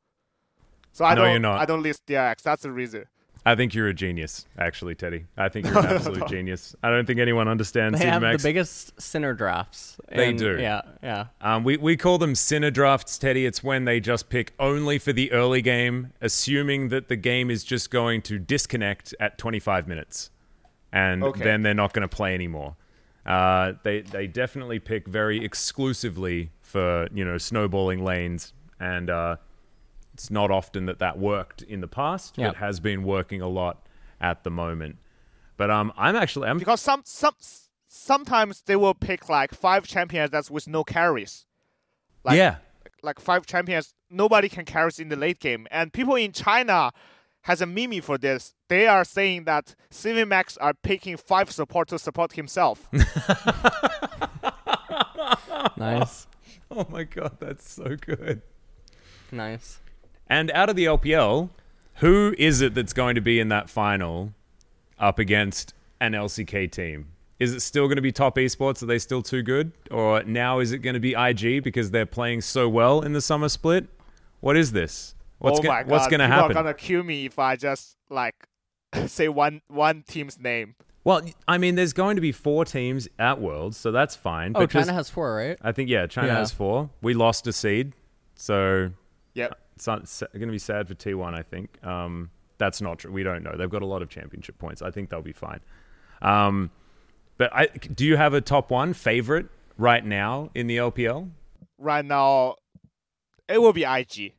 [0.92, 1.32] so I No, don't.
[1.32, 1.60] you're not.
[1.62, 2.42] I don't list DRX.
[2.44, 3.06] That's the reason.
[3.44, 5.26] I think you're a genius, actually, Teddy.
[5.36, 6.76] I think you're an absolute genius.
[6.84, 8.38] I don't think anyone understands They have CVMAX.
[8.38, 9.98] the biggest Sinner drafts.
[10.10, 10.60] They and- do.
[10.60, 11.26] Yeah, yeah.
[11.42, 13.48] Um, we, we call them sinner drafts, Teddy.
[13.48, 17.64] It's when they just pick only for the early game, assuming that the game is
[17.64, 20.30] just going to disconnect at 25 minutes.
[20.94, 21.44] And Okay.
[21.44, 22.76] then they're not going to play anymore.
[23.26, 28.54] Uh, they, they definitely pick very exclusively for, you know, snowballing lanes.
[28.80, 29.36] And uh,
[30.14, 32.48] it's not often that that worked in the past, Yeah.
[32.48, 33.86] but has been working a lot
[34.20, 34.98] at the moment.
[35.58, 37.36] But um, I'm actually, I'm because some some
[37.88, 41.46] sometimes they will pick like five champions that's with no carries.
[42.24, 42.58] Like, yeah.
[43.04, 45.68] like five champions, nobody can carry in the late game.
[45.70, 46.92] And people in China
[47.44, 48.54] has a meme for this.
[48.70, 52.88] They are saying that CV Max are picking five support to support himself.
[55.78, 56.28] Nice.
[56.70, 58.42] Oh my god, that's so good.
[59.32, 59.80] nice.
[60.28, 61.50] And out of the LPL,
[61.96, 64.34] who is it that's going to be in that final
[65.00, 67.08] up against an LCK team?
[67.40, 68.82] Is it still going to be top esports?
[68.84, 69.72] Are they still too good?
[69.90, 73.22] Or now is it going to be IG because they're playing so well in the
[73.22, 73.88] summer split?
[74.40, 75.16] What is this?
[75.42, 75.92] What's oh go- my god!
[75.92, 76.58] what's going to people happen?
[76.58, 78.36] are gonna kill me if I just like
[79.08, 80.76] say one one team's name.
[81.04, 84.52] Well, I mean, there's going to be four teams at Worlds, so that's fine.
[84.56, 85.58] Oh, but just- China has four, right?
[85.62, 86.38] I think yeah, China Yeah.
[86.38, 86.92] has four.
[87.02, 87.94] We lost a seed,
[88.36, 88.92] so
[89.34, 89.58] Yep.
[89.76, 91.34] it's not going to be sad for T1.
[91.34, 92.30] I think um,
[92.60, 93.12] that's not true.
[93.12, 93.56] We don't know.
[93.58, 94.84] They've got a lot of championship points.
[94.84, 95.62] I think they'll be fine.
[96.22, 96.70] Um,
[97.40, 99.48] but I, do you have a top one favorite
[99.80, 101.32] right now in the LPL?
[101.80, 102.58] Right now,
[103.48, 104.34] it will be IG.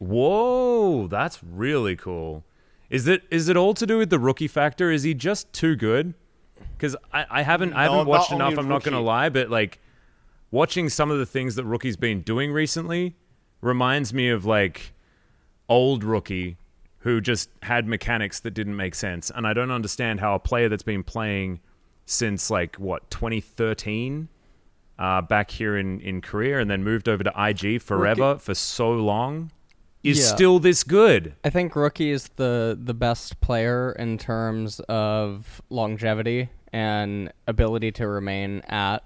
[0.00, 2.42] Whoa, that's really cool.
[2.88, 4.90] Is it is it all to do with the rookie factor?
[4.90, 6.14] Is he just too good?
[6.76, 8.58] Because I, I haven't I haven't watched enough.
[8.58, 9.78] I'm not going to lie, but like
[10.50, 13.14] watching some of the things that rookie's been doing recently
[13.60, 14.94] reminds me of like
[15.68, 16.56] old rookie
[17.00, 20.70] who just had mechanics that didn't make sense, and I don't understand how a player
[20.70, 21.60] that's been playing
[22.06, 24.28] since like what 2013
[24.98, 28.92] uh, back here in in Korea and then moved over to IG forever for so
[28.92, 29.50] long
[30.02, 30.24] is Yeah.
[30.34, 31.34] still this good.
[31.44, 38.06] I think rookie is the the best player in terms of longevity and ability to
[38.08, 39.02] remain at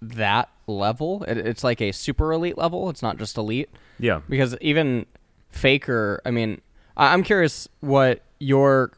[0.00, 1.24] that level.
[1.24, 2.88] It, it's like a super elite level.
[2.88, 3.68] It's not just elite
[3.98, 4.20] Yeah.
[4.28, 5.06] because even
[5.50, 6.22] Faker.
[6.24, 6.60] I mean,
[6.96, 8.92] I, I'm curious what your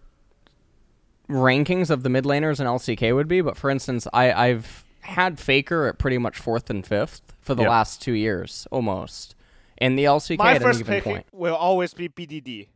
[1.28, 5.40] rankings of the mid laners in LCK would be, but for instance, I, I've had
[5.40, 7.70] Faker at pretty much fourth and fifth for the Yep.
[7.70, 9.34] last two years, almost.
[9.82, 11.26] In the LCK My at any first given pick point.
[11.32, 12.68] will always be BDD.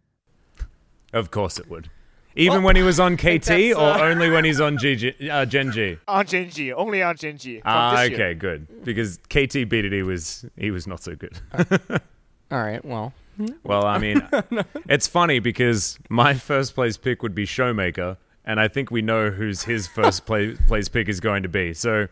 [1.13, 1.89] Of course it would.
[2.35, 5.47] Even when he was on KT that's, or uh, only when he's on GG, uh,
[5.47, 5.97] Gen G?
[6.07, 7.61] On Gen G, only on Gen G.
[7.61, 8.19] from Ah, this year.
[8.19, 8.85] okay, good.
[8.85, 11.39] Because KT BDD was he was not so good.
[12.51, 13.15] All right, well,
[13.65, 14.21] well, I mean,
[14.89, 19.31] it's funny because my first place pick would be Showmaker, and I think we know
[19.31, 21.73] who's his first play, place pick is going to be.
[21.73, 22.09] So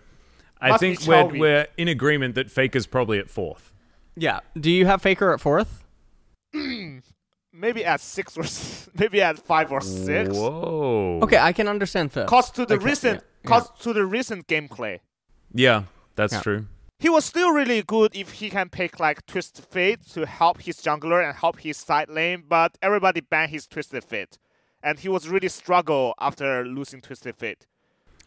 [0.61, 3.73] I Must think we're we're in agreement that Faker's probably at fourth.
[4.17, 4.41] Yeah.
[4.59, 5.85] Do you have Faker at fourth?
[7.53, 8.45] Maybe at six or
[8.99, 10.37] maybe at five or six.
[10.37, 11.21] Whoa.
[11.23, 12.27] Okay, I can understand fifth.
[12.27, 14.99] Cause to the Okay, recent, yeah, cause to the recent gameplay.
[15.53, 15.85] Yeah,
[16.17, 16.41] that's Yeah.
[16.41, 16.67] true.
[16.99, 20.79] He was still really good if he can pick like Twisted Fate to help his
[20.79, 24.37] jungler and help his side lane, but everybody banned his Twisted Fate.
[24.83, 27.67] And he was really struggle after losing Twisted Fate.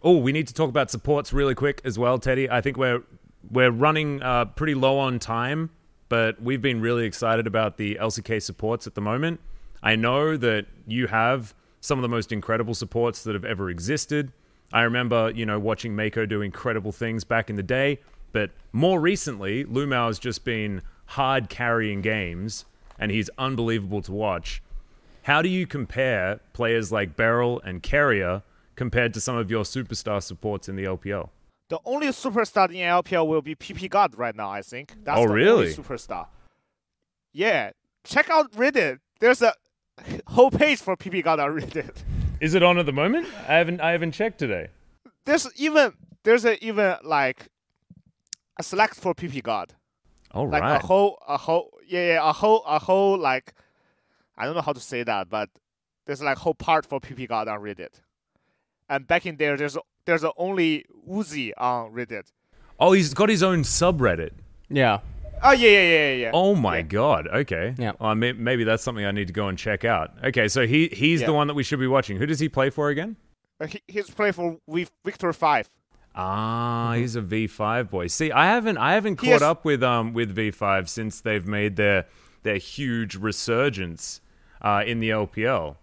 [0.01, 2.49] Oh, we need to talk about supports really quick as well, Teddy.
[2.49, 3.03] I think we're
[3.49, 5.69] we're running uh, pretty low on time,
[6.09, 9.39] but we've been really excited about the LCK supports at the moment.
[9.83, 14.31] I know that you have some of the most incredible supports that have ever existed.
[14.73, 17.99] I remember, you know, watching Meiko do incredible things back in the day,
[18.31, 22.65] but more recently, LvMao has just been hard carrying games,
[22.99, 24.61] and he's unbelievable to watch.
[25.23, 28.43] How do you compare players like Beryl and Carrier
[28.75, 31.29] compared to some of your superstar supports in the LPL?
[31.69, 34.93] The only superstar in LPL will be PP God right now, I think.
[35.03, 35.63] That's Oh, the really?
[35.67, 36.27] only superstar.
[37.33, 37.71] Yeah.
[38.03, 38.99] Check out Reddit.
[39.19, 39.53] There's a
[40.27, 41.91] whole page for PP God on Reddit.
[42.39, 43.27] Is it on at the moment?
[43.47, 44.67] I haven't I haven't checked today.
[45.25, 45.93] There's even
[46.23, 47.47] there's a even like
[48.59, 49.73] a select for PP God.
[50.31, 50.81] All like right.
[50.81, 53.53] a whole a whole yeah, yeah a whole a whole like
[54.37, 55.49] I don't know how to say that, but
[56.05, 58.01] there's like whole part for PP God on Reddit.
[58.87, 59.77] And back in there there's
[60.07, 62.31] there's a only Uzi on Reddit.
[62.79, 64.31] oh, he's got his own subreddit.
[64.69, 64.99] Yeah.
[65.43, 66.13] Oh yeah yeah yeah yeah.
[66.15, 66.31] yeah.
[66.33, 66.81] Oh my Yeah.
[66.81, 67.27] god.
[67.27, 67.75] Okay.
[67.77, 67.91] Yeah.
[68.01, 70.11] Uh, may- maybe that's something I need to go and check out.
[70.23, 72.17] Okay, so he he's the one that we should be watching.
[72.17, 73.15] Who does he play for again?
[73.61, 75.69] Uh, he, he's playing for with Victory Five.
[76.19, 78.07] Ah, he's a V5 boy.
[78.07, 81.75] See, I haven't I haven't caught has- up with um with V5 since they've made
[81.75, 82.07] their
[82.41, 84.21] their huge resurgence
[84.61, 85.75] uh, in the LPL.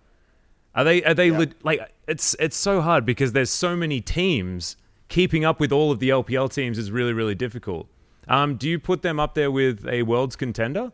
[0.75, 1.39] Are they are they Yeah.
[1.39, 4.77] le- like it's it's so hard because there's so many teams.
[5.09, 7.89] Keeping up with all of the LPL teams is really really difficult.
[8.27, 10.93] Um, do you put them up there with a world's contender?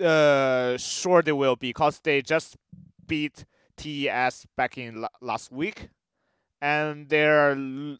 [0.00, 2.56] Uh, sure they will because they just
[3.06, 3.44] beat
[3.76, 5.90] TES back in la- last week,
[6.60, 7.54] and they're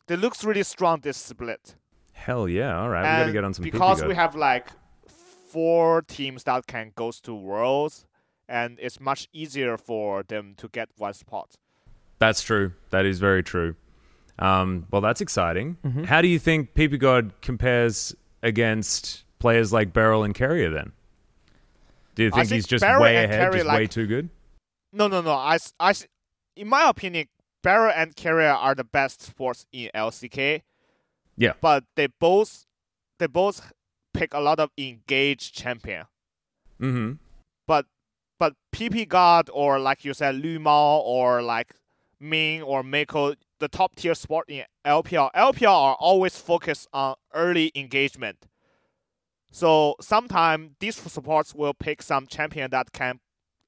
[0.06, 1.76] they looks really strong this split.
[2.12, 2.80] Hell yeah!
[2.80, 4.68] All right, we got to get on some because we have like
[5.50, 8.06] four teams that can goes to worlds,
[8.52, 11.54] and it's much easier for them to get one spot.
[12.18, 12.72] That's true.
[12.90, 13.74] That is very true.
[14.38, 15.76] Um, well, that's exciting.
[16.06, 20.92] How do you think PP God compares against players like Beryl and Carrier then?
[22.14, 24.28] Do you think, think he's just Beryl way ahead, Carrier, just way too good?
[24.92, 25.32] No, no, no.
[25.32, 26.06] I, s- I s-
[26.56, 27.26] in my opinion,
[27.62, 30.62] Beryl and Carrier are the best sports in LCK.
[31.36, 31.54] Yeah.
[31.60, 32.66] But they both
[33.18, 33.72] they both
[34.12, 36.04] pick a lot of engaged champion.
[36.80, 37.12] Mm-hmm.
[37.66, 37.86] But
[38.42, 41.76] but PP God or like you said, LvMao or like
[42.18, 45.30] Ming or Meiko, the top tier sport in LPL.
[45.32, 48.48] LPL are always focused on early engagement.
[49.52, 53.20] So sometimes these supports will pick some champion that can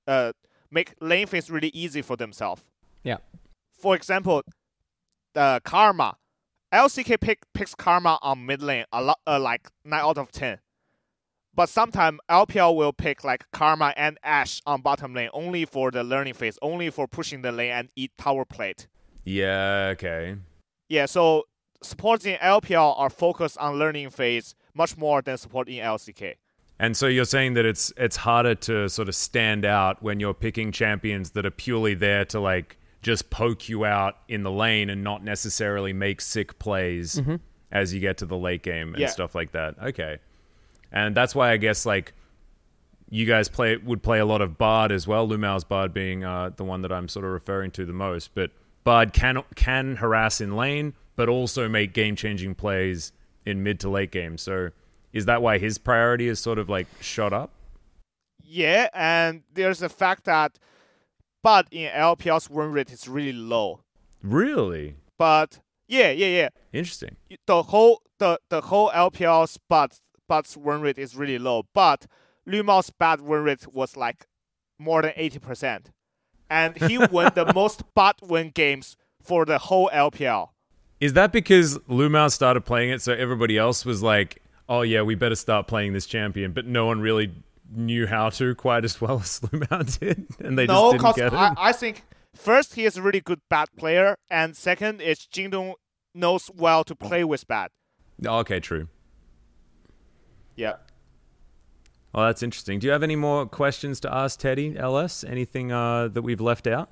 [0.08, 0.32] uh,
[0.72, 2.62] make lane phase really easy for themselves.
[3.04, 3.18] Yeah.
[3.78, 4.42] For example,
[5.34, 6.16] the Karma.
[6.72, 10.58] LCK pick, picks Karma on mid lane a lot, uh, like 9 out of 10.
[11.56, 16.02] But sometimes LPL will pick like Karma and Ashe on bottom lane only for the
[16.02, 18.88] laning phase, only for pushing the lane and eat tower plate.
[19.24, 19.90] Yeah.
[19.92, 20.36] Okay.
[20.88, 21.44] Yeah, so
[21.82, 26.34] supports in LPL are focused on laning phase much more than support in LCK.
[26.78, 30.34] And so you're saying that it's it's harder to sort of stand out when you're
[30.34, 34.90] picking champions that are purely there to like just poke you out in the lane
[34.90, 37.36] and not necessarily make sick plays mm-hmm.
[37.70, 39.08] as you get to the late game and Yeah.
[39.08, 39.76] stuff like that.
[39.80, 40.18] Okay.
[40.94, 42.14] And that's why I guess like
[43.10, 45.28] you guys play would play a lot of Bard as well.
[45.28, 48.34] LvMao's Bard being uh, the one that I'm sort of referring to the most.
[48.34, 48.52] But
[48.84, 53.12] Bard can can harass in lane, but also make game changing plays
[53.44, 54.38] in mid to late game.
[54.38, 54.70] So
[55.12, 57.50] is that why his priority is sort of like shot up?
[58.40, 60.58] Yeah, and there's the fact that
[61.42, 63.80] Bard in LPL's win rate is really low.
[64.22, 66.48] Really But yeah, yeah, yeah.
[66.72, 67.16] interesting.
[67.46, 72.06] the whole the the whole LPL spot spot's win rate is really low, but
[72.48, 74.26] LvMao's Bard win rate was like
[74.78, 75.90] more than eighty percent,
[76.48, 80.48] and he won the most bot win games for the whole LPL.
[81.00, 85.14] Is that because LvMao started playing it, so everybody else was like, "Oh yeah, we
[85.14, 87.32] better start playing this champion," but no one really
[87.70, 91.32] knew how to quite as well as LvMao did, and they no, just didn't get
[91.32, 91.36] it.
[91.36, 92.04] I, I think
[92.34, 95.74] first he is a really good bat player, and second is Jingdong
[96.14, 97.70] knows well to play with bat.
[98.24, 98.88] Oh, okay, true.
[100.56, 100.74] Yeah.
[102.12, 102.78] Well, that's interesting.
[102.78, 105.24] Do you have any more questions to ask Teddy LS?
[105.24, 106.88] Anything uh, that we've left out?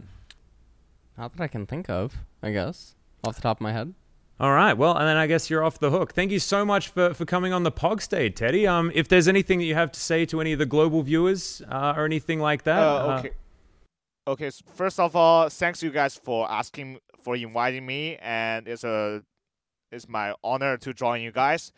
[1.17, 2.17] Not that I can think of.
[2.43, 2.95] I guess
[3.25, 3.95] off the top of my head.
[4.41, 4.73] All right.
[4.77, 6.13] Well, and then I guess you're off the hook.
[6.13, 8.67] Thank you so much for, for coming on the Pog State, Teddy.
[8.67, 11.63] Um, if there's anything that you have to say to any of the global viewers
[11.71, 13.31] uh, or anything like that, Uh, okay.
[14.27, 14.47] Okay.
[14.47, 19.23] s- First of all, thanks you guys for asking for inviting me, and it's a
[19.93, 21.71] it's my honor to join you guys.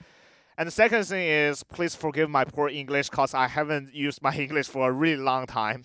[0.56, 4.34] And the second thing is, please forgive my poor English, cause I haven't used my
[4.44, 5.82] English for a really long time.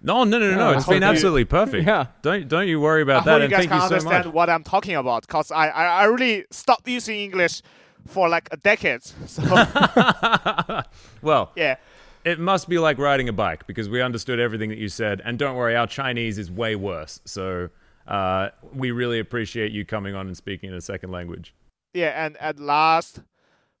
[0.00, 0.70] no, no, no, no, no.
[0.70, 1.86] Yeah, It's I been hope you- absolutely perfect.
[1.86, 2.06] Yeah.
[2.22, 3.30] Don't don't you worry about I that.
[3.30, 4.34] hope you And guys thank can you so understand much.
[4.34, 7.62] what I'm talking about, cause I, I I really stopped using English
[8.06, 9.02] for like a decade.
[9.26, 9.42] So
[11.22, 11.76] well, yeah.
[12.24, 15.20] it must be like riding a bike because we understood everything that you said.
[15.24, 17.20] And don't worry, our Chinese is way worse.
[17.24, 17.68] So
[18.06, 21.54] uh, we really appreciate you coming on and speaking in a second language.
[21.94, 23.20] Yeah, and at last,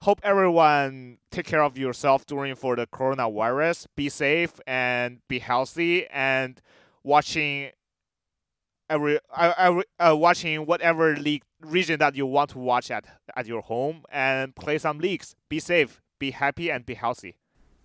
[0.02, 3.86] hope everyone take care of yourself during for the coronavirus.
[3.96, 6.60] Be safe and be healthy, and
[7.02, 7.70] watching
[8.90, 13.46] every uh, every uh, watching whatever league region that you want to watch at at
[13.46, 15.34] your home, and play some leagues.
[15.48, 17.36] Be safe, be happy, and be healthy.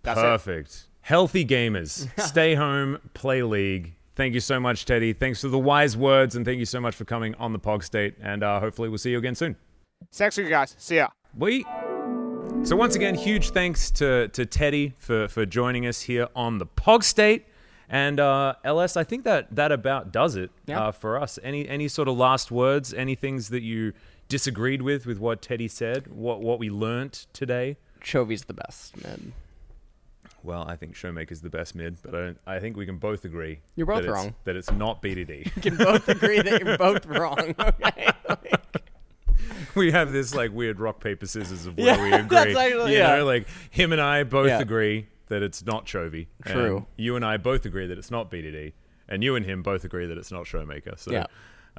[0.03, 0.23] That's it.
[0.23, 0.87] Perfect.
[1.01, 2.09] Healthy gamers.
[2.19, 3.93] Stay home, play league.
[4.15, 5.13] Thank you so much, Teddy.
[5.13, 7.83] Thanks for the wise words, and thank you so much for coming on the Pog
[7.83, 8.15] State.
[8.19, 9.55] And uh, hopefully, we'll see you again soon.
[10.11, 10.75] Thanks, you guys.
[10.79, 11.09] See ya.
[11.37, 11.63] We.
[12.63, 16.65] So once again, huge thanks to to Teddy for for joining us here on the
[16.65, 17.45] Pog State.
[17.89, 20.87] And uh, LS, I think that that about does it Yeah.
[20.87, 21.39] uh, for us.
[21.43, 22.93] Any any sort of last words?
[22.93, 23.93] Any things that you
[24.27, 26.07] disagreed with with what Teddy said?
[26.07, 27.77] What what we learnt today?
[28.03, 29.31] Chovy's the best, man.
[30.43, 33.25] Well, I think Showmaker's the best mid, but I, don't, I think we can both
[33.25, 34.35] agree You're both that it's- wrong.
[34.43, 35.55] that it's not BDD.
[35.55, 37.55] We can both agree that you're both wrong.
[38.29, 38.51] Okay.
[39.75, 42.27] we have this like weird rock paper scissors of where Yeah, we agree.
[42.53, 43.15] that's actually- you yeah.
[43.17, 44.59] know, like him and I both Yeah.
[44.59, 46.27] agree that it's not Chovy.
[46.45, 46.85] and True.
[46.95, 48.73] you and I both agree that it's not BDD,
[49.09, 50.97] and you and him both agree that it's not Showmaker.
[50.97, 51.11] So.
[51.11, 51.25] Yeah.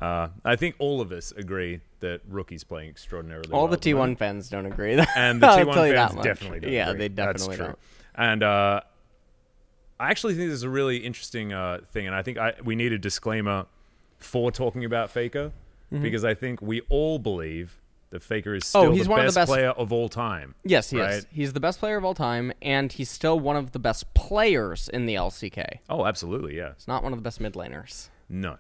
[0.01, 3.83] Uh, I think all of us agree that Rookie's playing extraordinarily All well the at
[3.83, 3.91] the.
[3.95, 4.95] T1 fans don't agree.
[4.95, 6.73] That and the I'll T1 tell you fans definitely don't.
[6.73, 6.99] Yeah, agree.
[7.01, 7.67] they definitely That's true.
[7.67, 7.79] don't.
[8.15, 8.81] And uh,
[9.99, 12.77] I actually think this is a really interesting uh, thing, and I think I, we
[12.77, 13.67] need a disclaimer
[14.19, 15.51] for talking about Faker
[15.91, 17.81] because I think we all believe
[18.11, 20.09] that Faker is Oh, still he's the, one of the best best- player of all
[20.09, 20.55] time.
[20.65, 21.15] Yes, he right?
[21.15, 21.27] is.
[21.31, 24.89] He's the best player of all time, and he's still one of the best players
[24.89, 25.81] in the LCK.
[25.91, 26.73] Oh, absolutely, yeah.
[26.77, 28.09] He's not one of the best mid laners.
[28.31, 28.57] No,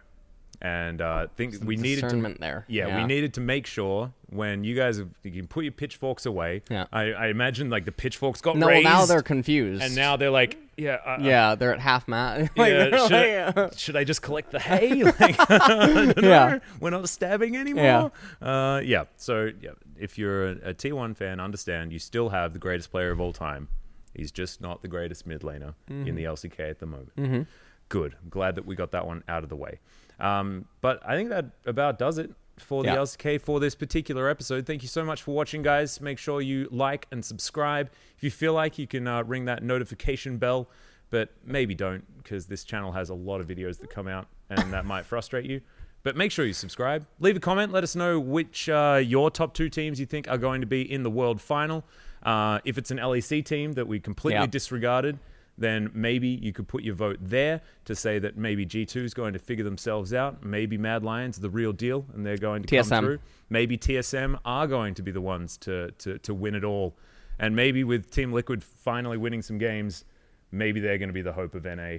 [0.60, 2.64] and uh, think we needed to there.
[2.68, 6.26] Yeah, we needed to make sure when you guys have, you can put your pitchforks
[6.26, 6.62] away.
[6.68, 6.86] Yeah.
[6.92, 9.82] I, I imagine like the pitchforks got No, raised, now they're confused.
[9.82, 12.50] and now they're like, yeah, uh, uh, yeah, they're at half mat.
[12.56, 13.12] yeah, should.
[13.12, 15.02] I, should I just collect the hay?
[15.20, 16.58] Like, Yeah.
[16.80, 18.12] we're not stabbing anymore.
[18.40, 19.04] Yeah, uh, yeah.
[19.16, 23.10] So yeah, if you're a, a T1 fan, understand you still have the greatest player
[23.10, 23.68] of all time.
[24.14, 27.46] He's just not the greatest mid laner in the LCK at the moment.
[27.88, 28.16] Good.
[28.22, 29.80] I'm glad that we got that one out of the way.
[30.20, 32.96] Um, but I think that about does it for the Yeah.
[32.96, 34.66] LCK for this particular episode.
[34.66, 36.00] Thank you so much for watching, guys.
[36.00, 37.90] Make sure you like and subscribe.
[38.16, 40.68] If you feel like you can uh, ring that notification bell,
[41.10, 44.72] but maybe don't because this channel has a lot of videos that come out and
[44.72, 45.60] that might frustrate you.
[46.02, 47.06] But make sure you subscribe.
[47.18, 47.72] Leave a comment.
[47.72, 50.80] Let us know which uh, your top two teams you think are going to be
[50.90, 51.84] in the world final.
[52.22, 54.46] Uh, if it's an LEC team that we completely Yeah.
[54.46, 55.18] disregarded,
[55.58, 59.32] then maybe you could put your vote there to say that maybe G2 is going
[59.32, 60.44] to figure themselves out.
[60.44, 62.88] Maybe Mad Lions are the real deal and they're going to TSM.
[62.88, 63.18] come through.
[63.50, 66.96] Maybe TSM are going to be the ones to, to, to win it all.
[67.40, 70.04] And maybe with Team Liquid finally winning some games,
[70.52, 71.98] maybe they're going to be the hope of NA,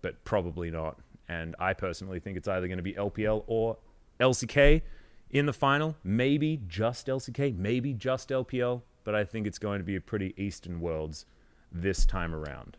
[0.00, 0.98] but probably not.
[1.28, 3.78] And I personally think it's either going to be LPL or
[4.20, 4.82] LCK
[5.30, 5.96] in the final.
[6.04, 10.34] Maybe just LCK, maybe just LPL, but I think it's going to be a pretty
[10.36, 11.26] Eastern Worlds
[11.72, 12.76] this time around.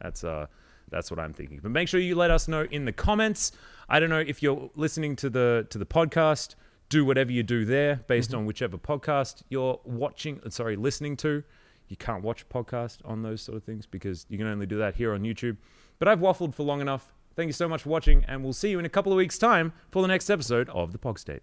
[0.00, 0.46] That's uh
[0.90, 1.60] that's what I'm thinking.
[1.62, 3.52] But make sure you let us know in the comments.
[3.88, 6.56] I don't know if you're listening to the to the podcast,
[6.88, 11.42] do whatever you do there based on whichever podcast you're watching, sorry, listening to.
[11.88, 14.78] You can't watch a podcast on those sort of things because you can only do
[14.78, 15.56] that here on YouTube.
[15.98, 17.12] But I've waffled for long enough.
[17.34, 19.38] Thank you so much for watching, and we'll see you in a couple of weeks'
[19.38, 21.42] time for the next episode of the Pog State.